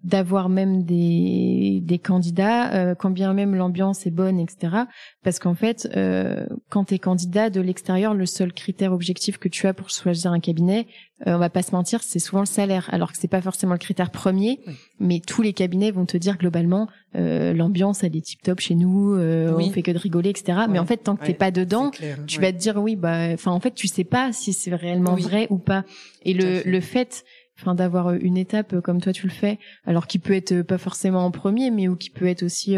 d'avoir 0.06 0.48
même 0.48 0.84
des, 0.84 1.80
des 1.82 1.98
candidats, 1.98 2.72
euh, 2.74 2.94
quand 2.94 3.10
bien 3.10 3.34
même 3.34 3.56
l'ambiance 3.56 4.06
est 4.06 4.12
bonne, 4.12 4.38
etc. 4.38 4.84
Parce 5.24 5.40
qu'en 5.40 5.56
fait, 5.56 5.88
euh, 5.96 6.46
quand 6.70 6.84
tu 6.84 6.94
es 6.94 6.98
candidat 7.00 7.50
de 7.50 7.60
l'extérieur, 7.60 8.14
le 8.14 8.24
seul 8.24 8.52
critère 8.52 8.92
objectif 8.92 9.38
que 9.38 9.48
tu 9.48 9.66
as 9.66 9.74
pour 9.74 9.90
choisir 9.90 10.30
un 10.30 10.38
cabinet, 10.38 10.86
euh, 11.26 11.34
on 11.34 11.38
va 11.38 11.48
pas 11.48 11.62
se 11.62 11.72
mentir, 11.72 12.02
c'est 12.02 12.18
souvent 12.18 12.40
le 12.40 12.46
salaire. 12.46 12.88
Alors 12.92 13.10
que 13.10 13.18
c'est 13.18 13.26
pas 13.26 13.40
forcément 13.40 13.72
le 13.72 13.78
critère 13.78 14.10
premier, 14.10 14.60
mais 15.00 15.20
tous 15.26 15.40
les 15.40 15.54
cabinets 15.54 15.90
vont 15.90 16.04
te 16.04 16.18
dire 16.18 16.36
globalement, 16.36 16.88
euh, 17.16 17.54
l'ambiance 17.54 18.04
elle 18.04 18.14
est 18.14 18.20
tip 18.20 18.42
top 18.42 18.60
chez 18.60 18.74
nous, 18.74 19.14
euh, 19.14 19.56
on 19.56 19.70
fait 19.70 19.82
que 19.82 19.90
de 19.90 19.98
rigoler, 19.98 20.30
etc. 20.30 20.66
Mais 20.68 20.78
en 20.78 20.84
fait, 20.84 20.98
tant 20.98 21.16
que 21.16 21.24
t'es 21.24 21.32
pas 21.32 21.50
dedans, 21.50 21.90
tu 22.26 22.40
vas 22.40 22.52
te 22.52 22.58
dire 22.58 22.76
oui, 22.76 22.96
bah, 22.96 23.30
enfin 23.32 23.50
en 23.50 23.60
fait, 23.60 23.72
tu 23.72 23.88
sais 23.88 24.04
pas 24.04 24.32
si 24.32 24.52
c'est 24.52 24.74
réellement 24.74 25.14
vrai 25.14 25.46
ou 25.48 25.56
pas. 25.58 25.84
Et 26.22 26.34
le, 26.34 26.62
le 26.64 26.80
fait 26.80 27.24
enfin 27.60 27.74
d'avoir 27.74 28.08
euh, 28.08 28.18
une 28.20 28.36
étape 28.36 28.74
euh, 28.74 28.80
comme 28.80 29.00
toi 29.00 29.12
tu 29.12 29.26
le 29.26 29.32
fais 29.32 29.58
alors 29.86 30.06
qui 30.06 30.18
peut 30.18 30.34
être 30.34 30.52
euh, 30.52 30.64
pas 30.64 30.78
forcément 30.78 31.24
en 31.24 31.30
premier 31.30 31.70
mais 31.70 31.88
ou 31.88 31.96
qui 31.96 32.10
peut 32.10 32.26
être 32.26 32.42
aussi 32.42 32.76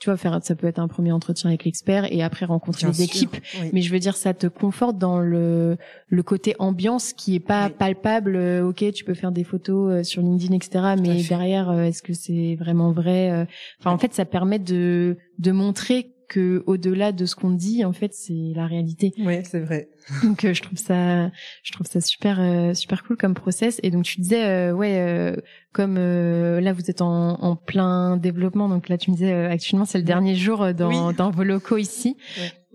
tu 0.00 0.10
vois 0.10 0.16
faire 0.16 0.38
ça 0.42 0.54
peut 0.54 0.66
être 0.66 0.78
un 0.78 0.88
premier 0.88 1.12
entretien 1.12 1.50
avec 1.50 1.64
l'expert 1.64 2.10
et 2.12 2.22
après 2.22 2.46
rencontrer 2.46 2.86
les 2.86 3.02
équipes. 3.02 3.36
mais 3.72 3.80
je 3.80 3.92
veux 3.92 3.98
dire 3.98 4.16
ça 4.16 4.34
te 4.34 4.46
conforte 4.46 4.98
dans 4.98 5.20
le 5.20 5.76
le 6.08 6.22
côté 6.22 6.54
ambiance 6.58 7.12
qui 7.12 7.34
est 7.34 7.40
pas 7.40 7.70
palpable 7.70 8.36
ok 8.62 8.92
tu 8.92 9.04
peux 9.04 9.14
faire 9.14 9.32
des 9.32 9.44
photos 9.44 10.06
sur 10.06 10.22
LinkedIn 10.22 10.54
etc 10.54 10.94
mais 11.00 11.22
derrière 11.22 11.72
est-ce 11.80 12.02
que 12.02 12.12
c'est 12.12 12.56
vraiment 12.56 12.92
vrai 12.92 13.46
enfin 13.80 13.90
en 13.90 13.98
fait 13.98 14.14
ça 14.14 14.24
permet 14.24 14.58
de 14.58 15.16
de 15.38 15.52
montrer 15.52 16.12
que 16.28 16.62
au-delà 16.66 17.12
de 17.12 17.26
ce 17.26 17.34
qu'on 17.34 17.50
dit, 17.50 17.84
en 17.84 17.92
fait, 17.92 18.12
c'est 18.14 18.52
la 18.54 18.66
réalité. 18.66 19.12
Ouais, 19.18 19.42
c'est 19.48 19.60
vrai. 19.60 19.88
Donc 20.22 20.44
euh, 20.44 20.54
je 20.54 20.62
trouve 20.62 20.78
ça, 20.78 21.30
je 21.62 21.72
trouve 21.72 21.86
ça 21.86 22.00
super, 22.00 22.38
euh, 22.40 22.74
super 22.74 23.02
cool 23.04 23.16
comme 23.16 23.34
process. 23.34 23.80
Et 23.82 23.90
donc 23.90 24.04
tu 24.04 24.20
disais, 24.20 24.44
euh, 24.44 24.72
ouais, 24.72 25.34
comme 25.72 25.96
là 25.96 26.72
vous 26.72 26.90
êtes 26.90 27.02
en, 27.02 27.42
en, 27.42 27.56
plein 27.56 28.16
développement, 28.16 28.68
donc 28.68 28.88
là 28.88 28.96
tu 28.96 29.10
me 29.10 29.16
disais 29.16 29.32
actuellement 29.46 29.84
c'est 29.84 29.98
le 29.98 30.04
dernier 30.04 30.34
jour 30.34 30.72
dans, 30.74 31.12
dans 31.12 31.30
vos 31.30 31.42
locaux 31.44 31.76
ici. 31.76 32.16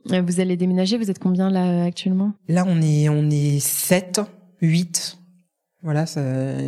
Vous 0.05 0.39
allez 0.41 0.57
déménager. 0.57 0.97
Vous 0.97 1.09
êtes 1.09 1.19
combien 1.19 1.49
là 1.49 1.85
actuellement? 1.85 2.33
Là 2.47 2.65
on 2.67 2.81
est, 2.81 3.07
on 3.09 3.29
est 3.29 3.59
7, 3.59 4.21
8. 4.61 5.17
Voilà, 5.81 6.05
ça, 6.05 6.21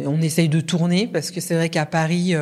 on 0.06 0.22
essaye 0.22 0.50
de 0.50 0.60
tourner 0.62 1.08
parce 1.08 1.32
que 1.32 1.42
c'est 1.42 1.56
vrai 1.56 1.70
qu'à 1.70 1.86
Paris 1.86 2.34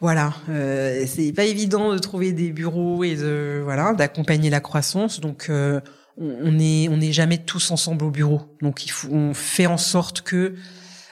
voilà, 0.00 0.34
euh, 0.48 1.04
c'est 1.06 1.32
pas 1.32 1.44
évident 1.44 1.92
de 1.92 1.98
trouver 1.98 2.32
des 2.32 2.50
bureaux 2.50 3.02
et 3.04 3.16
de 3.16 3.60
voilà 3.64 3.94
d'accompagner 3.94 4.50
la 4.50 4.60
croissance. 4.60 5.20
Donc 5.20 5.46
euh, 5.48 5.80
on 6.16 6.58
est 6.58 6.88
on 6.88 6.98
n'est 6.98 7.12
jamais 7.12 7.38
tous 7.38 7.70
ensemble 7.70 8.04
au 8.04 8.10
bureau. 8.10 8.42
Donc 8.62 8.86
il 8.86 8.90
faut 8.90 9.08
on 9.10 9.34
fait 9.34 9.66
en 9.66 9.76
sorte 9.76 10.22
que 10.22 10.54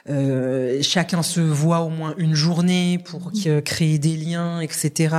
euh, 0.09 0.79
chacun 0.83 1.23
se 1.23 1.41
voit 1.41 1.81
au 1.81 1.89
moins 1.89 2.15
une 2.17 2.35
journée 2.35 2.99
pour 3.05 3.33
créer 3.65 3.99
des 3.99 4.17
liens, 4.17 4.61
etc. 4.61 5.17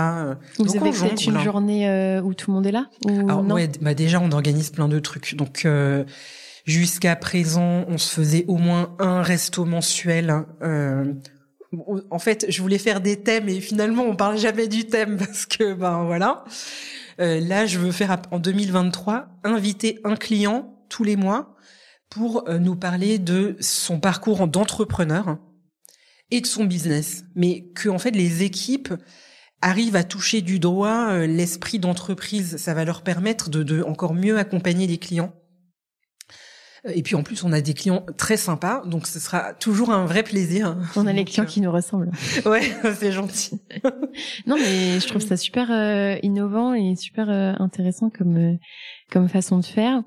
Vous 0.58 0.78
avez 0.78 0.94
fait 0.94 1.26
une 1.26 1.40
journée 1.40 1.90
euh, 1.90 2.22
où 2.22 2.34
tout 2.34 2.52
le 2.52 2.56
monde 2.56 2.68
est 2.68 2.72
là 2.72 2.88
ou 3.06 3.30
Alors, 3.30 3.46
ouais, 3.48 3.70
bah 3.82 3.94
déjà 3.94 4.22
on 4.22 4.32
organise 4.32 4.70
plein 4.70 4.88
de 4.88 5.00
trucs. 5.00 5.36
Donc 5.36 5.64
euh, 5.66 6.06
jusqu'à 6.66 7.18
présent, 7.18 7.84
on 7.90 7.98
se 7.98 8.14
faisait 8.14 8.46
au 8.48 8.58
moins 8.58 8.96
un 9.00 9.22
resto 9.22 9.66
mensuel. 9.66 10.46
En 12.10 12.20
fait, 12.20 12.46
je 12.50 12.62
voulais 12.62 12.78
faire 12.78 13.02
des 13.02 13.18
thèmes 13.22 13.50
et 13.50 13.60
finalement, 13.62 14.04
on 14.04 14.16
parle 14.16 14.38
jamais 14.38 14.68
du 14.68 14.86
thème 14.86 15.18
parce 15.20 15.46
que, 15.46 15.74
ben 15.74 16.04
voilà. 16.06 16.44
Euh, 17.20 17.40
là, 17.40 17.66
je 17.66 17.80
veux 17.80 17.92
faire 17.92 18.16
en 18.32 18.40
2023 18.40 19.28
inviter 19.44 20.00
un 20.04 20.16
client 20.16 20.78
tous 20.90 21.04
les 21.04 21.16
mois 21.16 21.56
pour 22.10 22.48
euh, 22.48 22.60
nous 22.60 22.76
parler 22.76 23.20
de 23.20 23.58
son 23.60 24.00
parcours 24.00 24.48
d'entrepreneur 24.48 25.38
et 26.32 26.42
de 26.42 26.46
son 26.46 26.66
business, 26.66 27.24
mais 27.36 27.70
que 27.74 27.90
en 27.90 28.00
fait 28.00 28.12
les 28.12 28.44
équipes 28.44 28.94
arrivent 29.62 29.96
à 29.96 30.04
toucher 30.04 30.42
du 30.42 30.60
doigt 30.60 31.10
euh, 31.12 31.28
l'esprit 31.28 31.80
d'entreprise. 31.80 32.58
Ça 32.58 32.74
va 32.74 32.86
leur 32.86 33.02
permettre 33.02 33.50
de, 33.50 33.64
de 33.64 33.82
encore 33.82 34.14
mieux 34.14 34.38
accompagner 34.38 34.88
les 34.88 34.98
clients. 34.98 35.34
Et 36.86 37.02
puis 37.02 37.16
en 37.16 37.24
plus, 37.24 37.44
on 37.44 37.52
a 37.52 37.62
des 37.62 37.74
clients 37.74 38.06
très 38.18 38.38
sympas, 38.38 38.84
donc 38.86 39.08
ce 39.08 39.20
sera 39.20 39.54
toujours 39.54 39.92
un 39.92 40.06
vrai 40.06 40.24
plaisir. 40.24 40.78
On 40.96 41.08
a 41.08 41.14
les 41.14 41.26
clients 41.26 41.46
qui 41.46 41.62
nous 41.62 41.72
ressemblent. 41.72 42.12
Ouais, 42.46 42.72
c'est 43.00 43.12
gentil. 43.12 43.60
non, 44.46 44.58
mais 44.58 45.00
je 45.00 45.08
trouve 45.08 45.22
ça 45.22 45.38
super 45.38 45.72
euh, 45.72 46.18
innovant 46.24 46.74
et 46.74 46.96
super 46.96 47.30
euh, 47.30 47.54
intéressant 47.60 48.10
comme 48.10 48.38
euh, 48.38 48.58
comme 49.12 49.28
façon 49.28 49.60
de 49.60 49.66
faire. 49.66 50.04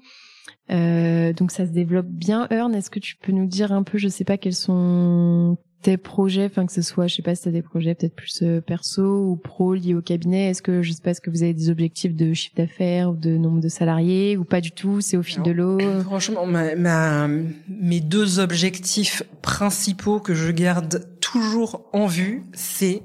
donc 0.68 1.50
ça 1.50 1.66
se 1.66 1.72
développe 1.72 2.08
bien. 2.08 2.46
Earn, 2.50 2.74
est-ce 2.74 2.90
que 2.90 3.00
tu 3.00 3.16
peux 3.16 3.32
nous 3.32 3.46
dire 3.46 3.72
un 3.72 3.82
peu, 3.82 3.98
je 3.98 4.08
sais 4.08 4.24
pas 4.24 4.36
quels 4.36 4.54
sont 4.54 5.58
tes 5.82 5.96
projets, 5.96 6.46
enfin 6.46 6.66
que 6.66 6.72
ce 6.72 6.82
soit, 6.82 7.06
je 7.06 7.16
sais 7.16 7.22
pas 7.22 7.34
si 7.34 7.44
t'as 7.44 7.50
des 7.50 7.62
projets 7.62 7.94
peut-être 7.94 8.14
plus 8.14 8.42
euh, 8.42 8.60
perso 8.60 9.02
ou 9.02 9.36
pro 9.36 9.74
liés 9.74 9.94
au 9.94 10.02
cabinet. 10.02 10.50
Est-ce 10.50 10.62
que 10.62 10.82
je 10.82 10.92
sais 10.92 11.00
pas, 11.02 11.10
est-ce 11.10 11.20
que 11.20 11.30
vous 11.30 11.42
avez 11.42 11.54
des 11.54 11.70
objectifs 11.70 12.14
de 12.14 12.34
chiffre 12.34 12.56
d'affaires 12.56 13.10
ou 13.10 13.16
de 13.16 13.36
nombre 13.36 13.60
de 13.60 13.68
salariés 13.68 14.36
ou 14.36 14.44
pas 14.44 14.60
du 14.60 14.72
tout 14.72 15.00
C'est 15.00 15.16
au 15.16 15.22
fil 15.22 15.42
de 15.42 15.50
l'eau. 15.50 15.78
Franchement, 16.02 16.46
ma, 16.46 17.28
mes 17.68 18.00
deux 18.00 18.38
objectifs 18.40 19.22
principaux 19.42 20.20
que 20.20 20.34
je 20.34 20.50
garde 20.50 21.06
toujours 21.20 21.88
en 21.92 22.06
vue, 22.06 22.44
c'est 22.52 23.02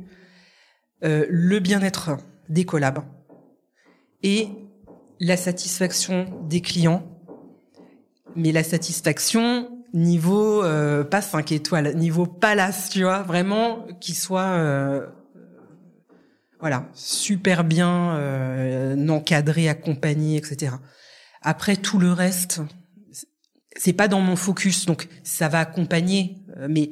euh, 1.03 1.25
le 1.29 1.59
bien-être 1.59 2.17
des 2.49 2.65
collabs 2.65 3.03
et 4.21 4.49
la 5.19 5.38
satisfaction 5.38 6.25
des 6.49 6.61
clients. 6.61 7.03
Mais 8.35 8.51
la 8.51 8.63
satisfaction 8.63 9.74
niveau 9.95 10.63
euh, 10.63 11.03
pas 11.03 11.21
5 11.21 11.51
étoiles, 11.53 11.95
niveau 11.95 12.27
palace, 12.27 12.89
tu 12.89 13.03
vois, 13.03 13.23
vraiment 13.23 13.88
qui 13.99 14.13
soit 14.13 14.41
euh, 14.41 15.08
voilà, 16.60 16.89
super 16.93 17.63
bien 17.63 18.15
euh, 18.15 19.08
encadré, 19.08 19.69
accompagné, 19.69 20.38
etc. 20.38 20.75
Après 21.41 21.77
tout 21.77 21.97
le 21.97 22.12
reste, 22.12 22.62
c'est 23.77 23.93
pas 23.93 24.08
dans 24.08 24.21
mon 24.21 24.36
focus, 24.36 24.86
donc 24.86 25.08
ça 25.23 25.47
va 25.47 25.60
accompagner, 25.60 26.38
euh, 26.58 26.67
mais 26.69 26.91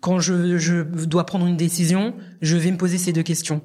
quand 0.00 0.18
je, 0.18 0.58
je 0.58 0.82
dois 0.82 1.26
prendre 1.26 1.46
une 1.46 1.56
décision, 1.56 2.14
je 2.42 2.56
vais 2.56 2.70
me 2.70 2.76
poser 2.76 2.98
ces 2.98 3.12
deux 3.12 3.22
questions 3.22 3.62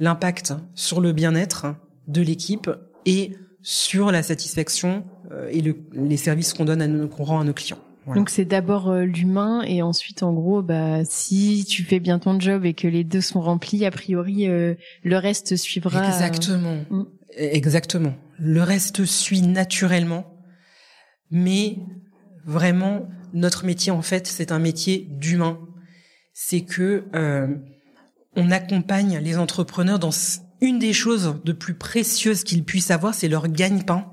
l'impact 0.00 0.54
sur 0.74 1.00
le 1.00 1.12
bien-être 1.12 1.66
de 2.08 2.22
l'équipe 2.22 2.70
et 3.06 3.36
sur 3.62 4.10
la 4.10 4.22
satisfaction 4.22 5.04
euh, 5.30 5.48
et 5.50 5.60
le, 5.60 5.76
les 5.92 6.16
services 6.16 6.52
qu'on 6.52 6.64
donne 6.64 6.82
à 6.82 6.88
nos, 6.88 7.08
qu'on 7.08 7.24
rend 7.24 7.40
à 7.40 7.44
nos 7.44 7.52
clients. 7.52 7.78
Donc 8.14 8.30
c'est 8.30 8.44
d'abord 8.44 8.90
euh, 8.90 9.04
l'humain 9.04 9.62
et 9.62 9.80
ensuite 9.80 10.24
en 10.24 10.32
gros 10.32 10.60
bah 10.60 11.04
si 11.04 11.64
tu 11.68 11.84
fais 11.84 12.00
bien 12.00 12.18
ton 12.18 12.40
job 12.40 12.64
et 12.64 12.74
que 12.74 12.88
les 12.88 13.04
deux 13.04 13.20
sont 13.20 13.40
remplis 13.40 13.86
a 13.86 13.92
priori 13.92 14.48
euh, 14.48 14.74
le 15.04 15.16
reste 15.18 15.54
suivra. 15.54 16.04
Exactement. 16.08 16.78
Mm. 16.90 17.04
Exactement. 17.36 18.14
Le 18.40 18.60
reste 18.62 19.04
suit 19.04 19.42
naturellement 19.42 20.36
mais 21.30 21.78
vraiment 22.44 23.08
notre 23.32 23.64
métier 23.64 23.92
en 23.92 24.02
fait 24.02 24.26
c'est 24.26 24.50
un 24.50 24.58
métier 24.58 25.06
d'humain. 25.08 25.60
C'est 26.34 26.62
que 26.62 27.04
on 28.34 28.50
accompagne 28.50 29.18
les 29.18 29.36
entrepreneurs 29.36 29.98
dans 29.98 30.10
une 30.62 30.78
des 30.78 30.94
choses 30.94 31.36
de 31.44 31.52
plus 31.52 31.74
précieuses 31.74 32.44
qu'ils 32.44 32.64
puissent 32.64 32.92
avoir, 32.92 33.14
c'est 33.14 33.28
leur 33.28 33.48
gagne-pain. 33.48 34.06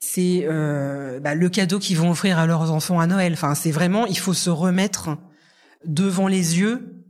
C'est 0.00 0.46
euh, 0.48 1.20
bah, 1.20 1.34
le 1.34 1.48
cadeau 1.48 1.78
qu'ils 1.78 1.98
vont 1.98 2.10
offrir 2.10 2.38
à 2.38 2.46
leurs 2.46 2.72
enfants 2.72 2.98
à 2.98 3.06
Noël. 3.06 3.34
Enfin, 3.34 3.54
c'est 3.54 3.70
vraiment, 3.70 4.06
il 4.06 4.18
faut 4.18 4.34
se 4.34 4.50
remettre 4.50 5.10
devant 5.84 6.26
les 6.26 6.58
yeux. 6.58 7.04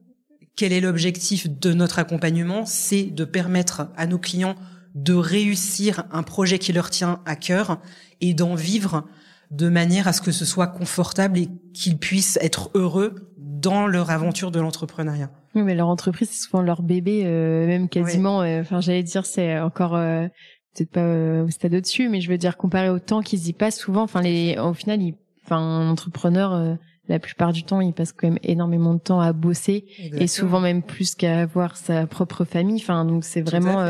Quel 0.57 0.73
est 0.73 0.81
l'objectif 0.81 1.49
de 1.49 1.73
notre 1.73 2.01
accompagnement? 2.01 2.66
C'est 2.66 3.05
de 3.05 3.25
permettre 3.25 3.88
à 3.97 4.07
nos 4.07 4.18
clients 4.18 4.57
de 4.94 5.14
réussir 5.14 6.05
un 6.11 6.25
projet 6.25 6.59
qui 6.59 6.73
leur 6.73 6.90
tient 6.90 7.21
à 7.27 7.37
cœur 7.37 7.81
et 8.21 8.35
d'en 8.35 8.57
vivre 8.57 9.07
de 9.53 9.68
manière 9.68 10.09
à 10.09 10.12
ce 10.12 10.21
que 10.21 10.33
ce 10.33 10.44
soit 10.44 10.66
confortable 10.66 11.38
et 11.38 11.49
qu'ils 11.73 11.99
puissent 11.99 12.38
être 12.42 12.71
heureux 12.75 13.33
dans 13.37 13.87
leur 13.87 14.11
aventure 14.11 14.51
de 14.51 14.61
l'entrepreneuriat. 14.61 15.31
Oui, 15.59 15.64
mais 15.64 15.75
leur 15.75 15.88
entreprise, 15.88 16.29
c'est 16.31 16.40
souvent 16.40 16.62
leur 16.62 16.83
bébé, 16.83 17.23
euh, 17.25 17.66
même 17.66 17.88
quasiment. 17.88 18.42
Euh, 18.42 18.61
enfin, 18.61 18.81
j'allais 18.81 19.03
dire, 19.03 19.27
c'est 19.27 19.59
encore 19.59 19.97
euh, 19.97 20.29
peut-être 20.75 20.90
pas 20.90 21.42
au 21.42 21.51
stade 21.51 21.75
au-dessus, 21.75 22.09
mais 22.09 22.21
je 22.21 22.31
veux 22.31 22.38
dire 22.38 22.57
comparé 22.57 22.90
au 22.90 23.01
temps 23.01 23.23
qu'ils 23.23 23.49
y 23.49 23.53
passent 23.53 23.81
souvent. 23.81 24.03
Enfin, 24.03 24.23
les, 24.23 24.57
au 24.57 24.73
final, 24.73 25.03
ils, 25.03 25.16
enfin, 25.44 25.57
un 25.57 25.90
entrepreneur, 25.90 26.79
la 27.09 27.18
plupart 27.18 27.53
du 27.53 27.64
temps, 27.64 27.81
il 27.81 27.92
passe 27.92 28.12
quand 28.12 28.29
même 28.29 28.38
énormément 28.44 28.94
de 28.94 29.01
temps 29.01 29.21
à 29.21 29.33
bosser 29.33 29.87
et 29.99 30.29
souvent 30.29 30.61
même 30.61 30.83
plus 30.83 31.16
qu'à 31.16 31.40
avoir 31.40 31.77
sa 31.77 32.07
propre 32.07 32.44
famille. 32.44 32.81
Enfin, 32.81 33.05
donc 33.05 33.25
c'est 33.25 33.40
vraiment 33.40 33.83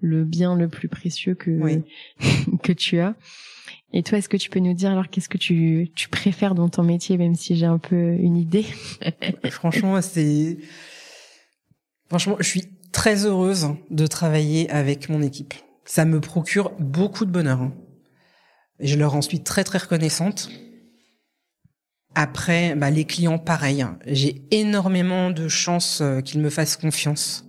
le 0.00 0.24
bien 0.24 0.56
le 0.56 0.68
plus 0.68 0.88
précieux 0.88 1.34
que 1.34 1.82
que 2.62 2.72
tu 2.72 2.98
as. 2.98 3.14
Et 3.92 4.02
toi, 4.02 4.18
est-ce 4.18 4.28
que 4.28 4.36
tu 4.36 4.48
peux 4.48 4.60
nous 4.60 4.72
dire 4.72 4.90
alors 4.90 5.08
qu'est-ce 5.08 5.28
que 5.28 5.38
tu, 5.38 5.90
tu 5.94 6.08
préfères 6.08 6.54
dans 6.54 6.68
ton 6.68 6.82
métier, 6.82 7.18
même 7.18 7.34
si 7.34 7.56
j'ai 7.56 7.66
un 7.66 7.78
peu 7.78 8.14
une 8.14 8.36
idée? 8.36 8.64
Franchement, 9.50 10.00
c'est 10.00 10.58
franchement, 12.08 12.36
je 12.40 12.46
suis 12.46 12.64
très 12.92 13.26
heureuse 13.26 13.68
de 13.90 14.06
travailler 14.06 14.70
avec 14.70 15.08
mon 15.08 15.22
équipe. 15.22 15.54
Ça 15.84 16.04
me 16.04 16.20
procure 16.20 16.72
beaucoup 16.78 17.24
de 17.24 17.30
bonheur. 17.30 17.60
Hein. 17.60 17.72
Et 18.80 18.86
je 18.86 18.98
leur 18.98 19.14
en 19.14 19.22
suis 19.22 19.42
très 19.42 19.64
très 19.64 19.78
reconnaissante. 19.78 20.50
Après, 22.14 22.74
bah, 22.74 22.90
les 22.90 23.04
clients, 23.04 23.38
pareil. 23.38 23.82
Hein. 23.82 23.98
J'ai 24.06 24.42
énormément 24.50 25.30
de 25.30 25.48
chance 25.48 26.00
euh, 26.02 26.20
qu'ils 26.20 26.40
me 26.40 26.50
fassent 26.50 26.76
confiance. 26.76 27.46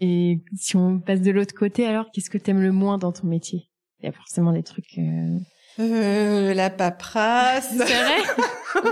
Et 0.00 0.40
si 0.54 0.76
on 0.76 1.00
passe 1.00 1.22
de 1.22 1.30
l'autre 1.30 1.54
côté, 1.54 1.86
alors 1.86 2.10
qu'est-ce 2.12 2.30
que 2.30 2.38
tu 2.38 2.50
aimes 2.50 2.62
le 2.62 2.72
moins 2.72 2.98
dans 2.98 3.12
ton 3.12 3.26
métier? 3.26 3.67
Il 4.00 4.06
y 4.06 4.08
a 4.08 4.12
forcément 4.12 4.52
des 4.52 4.62
trucs. 4.62 4.98
Euh... 4.98 5.38
Euh, 5.80 6.54
la 6.54 6.70
paperasse. 6.70 7.68
C'est 7.70 7.84
vrai. 7.84 8.22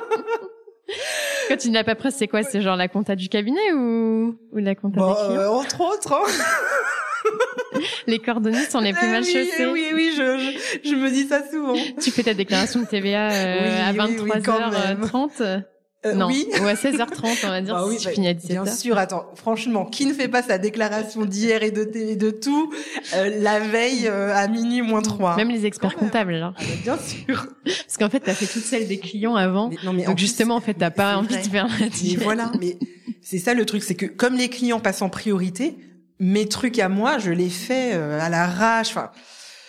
Quand 1.49 1.57
tu 1.57 1.69
dis 1.69 1.75
la 1.75 1.85
paperasse, 1.85 2.17
c'est 2.17 2.29
quoi? 2.29 2.43
C'est 2.43 2.61
genre 2.61 2.77
la 2.77 2.89
compta 2.89 3.17
du 3.17 3.29
cabinet 3.29 3.73
ou, 3.73 4.39
ou 4.53 4.59
la 4.59 4.75
compta 4.75 5.01
des 5.01 5.15
clients? 5.15 5.41
euh, 5.41 5.49
Entre 5.49 5.81
autres. 5.81 6.13
Hein. 6.13 7.81
les 8.07 8.19
coordonnées 8.21 8.65
sont 8.65 8.81
les 8.81 8.93
plus 8.93 9.09
mal 9.09 9.25
chaussées. 9.25 9.67
Oui, 9.67 9.91
oui, 9.95 10.15
je, 10.17 10.39
je, 10.39 10.89
je, 10.91 10.95
me 10.95 11.11
dis 11.11 11.27
ça 11.27 11.43
souvent. 11.49 11.75
Tu 12.01 12.11
fais 12.11 12.23
ta 12.23 12.35
déclaration 12.35 12.81
de 12.81 12.87
TVA 12.87 13.31
euh, 13.33 13.89
à 13.89 13.93
23h30 13.93 15.65
euh, 16.07 16.15
non. 16.15 16.27
Oui. 16.29 16.47
Ou 16.61 16.67
à 16.67 16.75
16h30, 16.75 17.39
on 17.45 17.49
va 17.49 17.61
dire, 17.61 17.75
bah 17.75 17.85
si 17.91 17.99
tu 17.99 18.05
bah, 18.05 18.11
finis 18.13 18.29
à 18.29 18.35
17h. 18.35 18.63
Bien 18.63 18.67
sûr, 18.67 18.99
attends, 18.99 19.27
franchement, 19.35 19.85
qui 19.85 20.07
ne 20.07 20.15
fait 20.15 20.29
pas 20.29 20.43
sa 20.43 20.59
déclaration 20.59 21.25
d'hier 21.25 21.63
et 21.63 21.71
de, 21.71 22.15
de 22.15 22.31
tout 22.31 22.73
euh, 23.15 23.41
la 23.41 23.61
veille 23.61 24.07
euh, 24.09 24.35
à 24.35 24.49
minuit 24.49 24.83
moins 24.83 25.03
3 25.03 25.37
Même 25.37 25.51
les 25.51 25.67
experts 25.67 25.97
comptables, 25.97 26.35
alors. 26.35 26.55
Ah, 26.57 26.63
bah, 26.63 26.75
bien 26.83 26.99
sûr. 26.99 27.47
Parce 27.65 27.97
qu'en 27.99 28.09
fait, 28.09 28.21
t'as 28.21 28.35
fait 28.35 28.47
toutes 28.47 28.65
celles 28.65 28.89
des 28.89 28.99
clients 28.99 29.37
avant. 29.37 29.71
non, 29.85 29.93
mais 29.93 30.05
donc 30.05 30.19
justement, 30.19 30.57
en 30.57 30.61
fait, 30.61 30.75
t'as 30.75 30.91
pas 30.91 31.17
envie 31.17 31.37
de 31.37 31.43
faire 31.43 31.67
la 31.67 31.87
Mais 31.87 32.17
voilà, 32.17 32.53
mais 32.61 32.79
c'est 33.23 33.39
ça 33.39 33.55
le 33.55 33.65
truc, 33.65 33.83
c'est 33.83 33.97
que 33.97 34.07
comme 34.07 34.35
les 34.35 34.49
clients 34.49 34.81
passent 34.81 35.03
en 35.03 35.09
priorité, 35.09 35.77
mes 36.19 36.47
trucs 36.47 36.79
à 36.79 36.89
moi, 36.89 37.19
je 37.19 37.31
les 37.31 37.51
fais 37.51 37.93
à 37.93 38.29
l'arrache. 38.29 38.89
Enfin, 38.91 39.11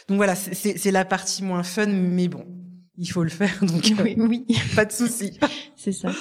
donc 0.07 0.17
voilà, 0.17 0.35
c'est 0.35 0.91
la 0.91 1.03
partie 1.03 1.43
moins 1.43 1.63
fun, 1.63 1.87
mais 1.87 2.27
bon, 2.29 2.45
il 2.97 3.07
faut 3.07 3.23
le 3.23 3.29
faire, 3.29 3.57
donc 3.61 3.83
oui, 4.03 4.15
oui. 4.17 4.45
pas 4.75 4.85
de 4.85 4.91
souci. 4.91 5.39
C'est 5.75 5.91
ça. 5.91 6.11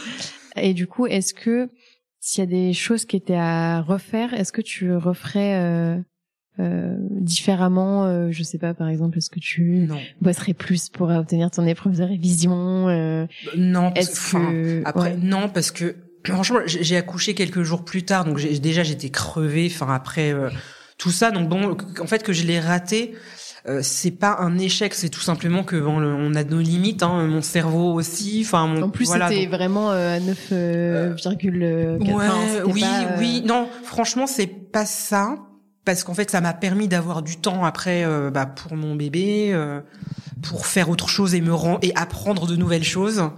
Et 0.56 0.74
du 0.74 0.86
coup, 0.86 1.06
est-ce 1.06 1.34
que 1.34 1.68
s'il 2.20 2.40
y 2.40 2.46
a 2.46 2.50
des 2.50 2.72
choses 2.72 3.04
qui 3.04 3.16
étaient 3.16 3.34
à 3.34 3.80
refaire, 3.82 4.34
est-ce 4.34 4.52
que 4.52 4.62
tu 4.62 4.94
referais 4.94 5.56
euh, 5.56 5.96
euh, 6.58 6.96
différemment 7.20 8.04
euh, 8.06 8.30
Je 8.30 8.42
sais 8.42 8.58
pas, 8.58 8.74
par 8.74 8.88
exemple, 8.88 9.18
est-ce 9.18 9.30
que 9.30 9.40
tu 9.40 9.86
non. 9.88 9.98
bosserais 10.20 10.54
plus 10.54 10.88
pour 10.88 11.10
obtenir 11.10 11.50
ton 11.50 11.66
épreuve 11.66 11.98
de 11.98 12.02
révision 12.02 12.88
euh, 12.88 13.26
Non, 13.56 13.92
est-ce 13.94 14.32
que 14.32 14.82
après 14.86 15.16
non 15.16 15.48
parce 15.48 15.70
que 15.70 15.96
franchement, 16.24 16.60
j'ai 16.66 16.96
accouché 16.96 17.34
quelques 17.34 17.62
jours 17.62 17.84
plus 17.84 18.04
tard, 18.04 18.24
donc 18.24 18.40
déjà 18.40 18.82
j'étais 18.82 19.10
crevée. 19.10 19.70
Enfin 19.70 19.92
après 19.94 20.32
euh, 20.32 20.50
tout 20.98 21.10
ça, 21.10 21.30
donc 21.30 21.48
bon, 21.48 21.76
en 22.00 22.06
fait 22.06 22.22
que 22.22 22.32
je 22.32 22.44
l'ai 22.44 22.60
raté. 22.60 23.14
Euh, 23.68 23.80
c'est 23.82 24.12
pas 24.12 24.36
un 24.38 24.58
échec, 24.58 24.94
c'est 24.94 25.08
tout 25.08 25.20
simplement 25.20 25.64
que 25.64 25.74
bon, 25.74 26.00
on 26.00 26.34
a 26.36 26.44
nos 26.44 26.60
limites, 26.60 27.02
hein, 27.02 27.26
mon 27.26 27.42
cerveau 27.42 27.94
aussi. 27.94 28.42
Enfin, 28.44 28.68
mon, 28.68 28.82
en 28.82 28.90
plus 28.90 29.06
voilà, 29.06 29.28
c'était 29.28 29.46
vraiment 29.46 29.90
euh, 29.90 30.16
à 30.16 30.20
9,4. 30.20 30.52
Euh, 30.52 31.88
ouais, 31.98 32.62
oui, 32.64 32.84
oui, 33.18 33.42
non, 33.44 33.68
franchement 33.82 34.28
c'est 34.28 34.46
pas 34.46 34.86
ça, 34.86 35.34
parce 35.84 36.04
qu'en 36.04 36.14
fait 36.14 36.30
ça 36.30 36.40
m'a 36.40 36.52
permis 36.54 36.86
d'avoir 36.86 37.22
du 37.22 37.38
temps 37.38 37.64
après 37.64 38.06
bah, 38.30 38.46
pour 38.46 38.76
mon 38.76 38.94
bébé, 38.94 39.52
pour 40.42 40.66
faire 40.66 40.88
autre 40.88 41.08
chose 41.08 41.34
et 41.34 41.40
me 41.40 41.52
rend 41.54 41.78
et 41.82 41.92
apprendre 41.96 42.46
de 42.46 42.54
nouvelles 42.54 42.84
choses. 42.84 43.30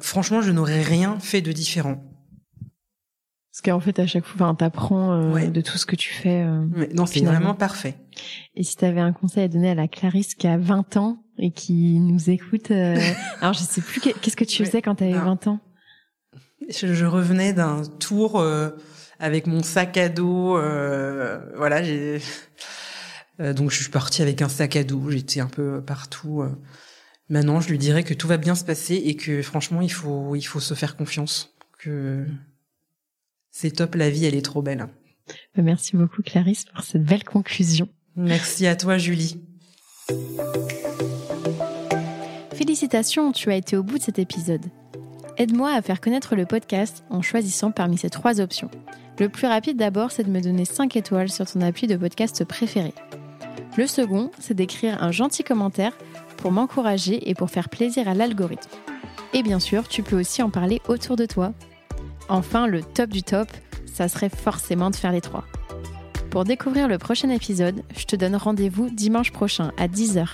franchement, 0.00 0.42
je 0.42 0.50
n'aurais 0.50 0.82
rien 0.82 1.18
fait 1.20 1.42
de 1.42 1.52
différent. 1.52 2.02
Parce 3.54 3.62
qu'en 3.62 3.78
fait, 3.78 4.00
à 4.00 4.06
chaque 4.08 4.24
fois, 4.24 4.52
t'apprends 4.58 5.12
euh, 5.12 5.46
de 5.46 5.60
tout 5.60 5.78
ce 5.78 5.86
que 5.86 5.94
tu 5.94 6.12
fais. 6.12 6.42
Euh, 6.42 6.66
non, 6.92 7.06
c'est 7.06 7.20
vraiment 7.20 7.54
parfait. 7.54 7.94
Et 8.56 8.64
si 8.64 8.76
tu 8.76 8.84
avais 8.84 9.00
un 9.00 9.12
conseil 9.12 9.44
à 9.44 9.48
donner 9.48 9.70
à 9.70 9.76
la 9.76 9.86
Clarisse 9.86 10.34
qui 10.34 10.48
a 10.48 10.58
20 10.58 10.96
ans 10.96 11.22
et 11.38 11.52
qui 11.52 12.00
nous 12.00 12.30
écoute, 12.30 12.72
euh, 12.72 12.96
alors 13.40 13.52
je 13.52 13.60
sais 13.60 13.80
plus 13.80 14.00
qu'est-ce 14.00 14.34
que 14.34 14.42
tu 14.44 14.64
faisais 14.64 14.82
quand 14.82 14.96
tu 14.96 15.04
avais 15.04 15.12
20 15.12 15.46
ans? 15.46 15.60
Je, 16.68 16.94
je, 16.94 17.04
revenais 17.04 17.52
d'un 17.52 17.82
tour 18.00 18.44
avec 19.20 19.46
mon 19.46 19.62
sac 19.62 19.98
à 19.98 20.08
dos. 20.08 20.58
voilà, 21.56 21.84
j'ai 21.84 22.20
donc 23.38 23.70
je 23.70 23.82
suis 23.82 23.90
partie 23.90 24.22
avec 24.22 24.42
un 24.42 24.48
sac 24.48 24.74
à 24.74 24.82
dos, 24.82 25.10
j'étais 25.10 25.38
un 25.38 25.46
peu 25.46 25.80
partout. 25.80 26.42
Maintenant, 27.28 27.60
je 27.60 27.68
lui 27.68 27.78
dirais 27.78 28.02
que 28.02 28.14
tout 28.14 28.26
va 28.26 28.36
bien 28.36 28.56
se 28.56 28.64
passer 28.64 28.96
et 28.96 29.14
que 29.14 29.42
franchement, 29.42 29.80
il 29.80 29.92
faut, 29.92 30.34
il 30.34 30.42
faut 30.42 30.60
se 30.60 30.74
faire 30.74 30.96
confiance. 30.96 31.54
Que 31.78 32.26
c'est 33.56 33.70
top, 33.70 33.94
la 33.94 34.10
vie, 34.10 34.24
elle 34.24 34.34
est 34.34 34.44
trop 34.44 34.62
belle. 34.62 34.88
Merci 35.56 35.96
beaucoup, 35.96 36.22
Clarisse, 36.22 36.64
pour 36.64 36.82
cette 36.82 37.04
belle 37.04 37.22
conclusion. 37.22 37.88
Merci 38.16 38.66
à 38.66 38.74
toi, 38.74 38.98
Julie. 38.98 39.40
Félicitations, 42.52 43.30
tu 43.30 43.52
as 43.52 43.54
été 43.54 43.76
au 43.76 43.84
bout 43.84 43.98
de 43.98 44.02
cet 44.02 44.18
épisode. 44.18 44.66
Aide-moi 45.36 45.72
à 45.72 45.82
faire 45.82 46.00
connaître 46.00 46.34
le 46.34 46.46
podcast 46.46 47.04
en 47.10 47.22
choisissant 47.22 47.70
parmi 47.70 47.96
ces 47.96 48.10
trois 48.10 48.40
options. 48.40 48.72
Le 49.20 49.28
plus 49.28 49.46
rapide 49.46 49.76
d'abord, 49.76 50.10
c'est 50.10 50.24
de 50.24 50.30
me 50.30 50.40
donner 50.40 50.64
5 50.64 50.96
étoiles 50.96 51.30
sur 51.30 51.46
ton 51.46 51.60
appui 51.60 51.86
de 51.86 51.96
podcast 51.96 52.44
préféré. 52.44 52.92
Le 53.76 53.86
second, 53.86 54.32
c'est 54.40 54.54
d'écrire 54.54 55.00
un 55.00 55.12
gentil 55.12 55.44
commentaire 55.44 55.96
pour 56.38 56.50
m'encourager 56.50 57.30
et 57.30 57.36
pour 57.36 57.50
faire 57.50 57.68
plaisir 57.68 58.08
à 58.08 58.14
l'algorithme. 58.14 58.70
Et 59.32 59.44
bien 59.44 59.60
sûr, 59.60 59.86
tu 59.86 60.02
peux 60.02 60.18
aussi 60.18 60.42
en 60.42 60.50
parler 60.50 60.80
autour 60.88 61.14
de 61.14 61.24
toi. 61.24 61.54
Enfin, 62.28 62.66
le 62.66 62.82
top 62.82 63.10
du 63.10 63.22
top, 63.22 63.48
ça 63.92 64.08
serait 64.08 64.30
forcément 64.30 64.90
de 64.90 64.96
faire 64.96 65.12
les 65.12 65.20
trois. 65.20 65.44
Pour 66.30 66.44
découvrir 66.44 66.88
le 66.88 66.98
prochain 66.98 67.28
épisode, 67.28 67.82
je 67.96 68.04
te 68.04 68.16
donne 68.16 68.34
rendez-vous 68.34 68.90
dimanche 68.90 69.30
prochain 69.30 69.70
à 69.78 69.86
10h 69.86 70.26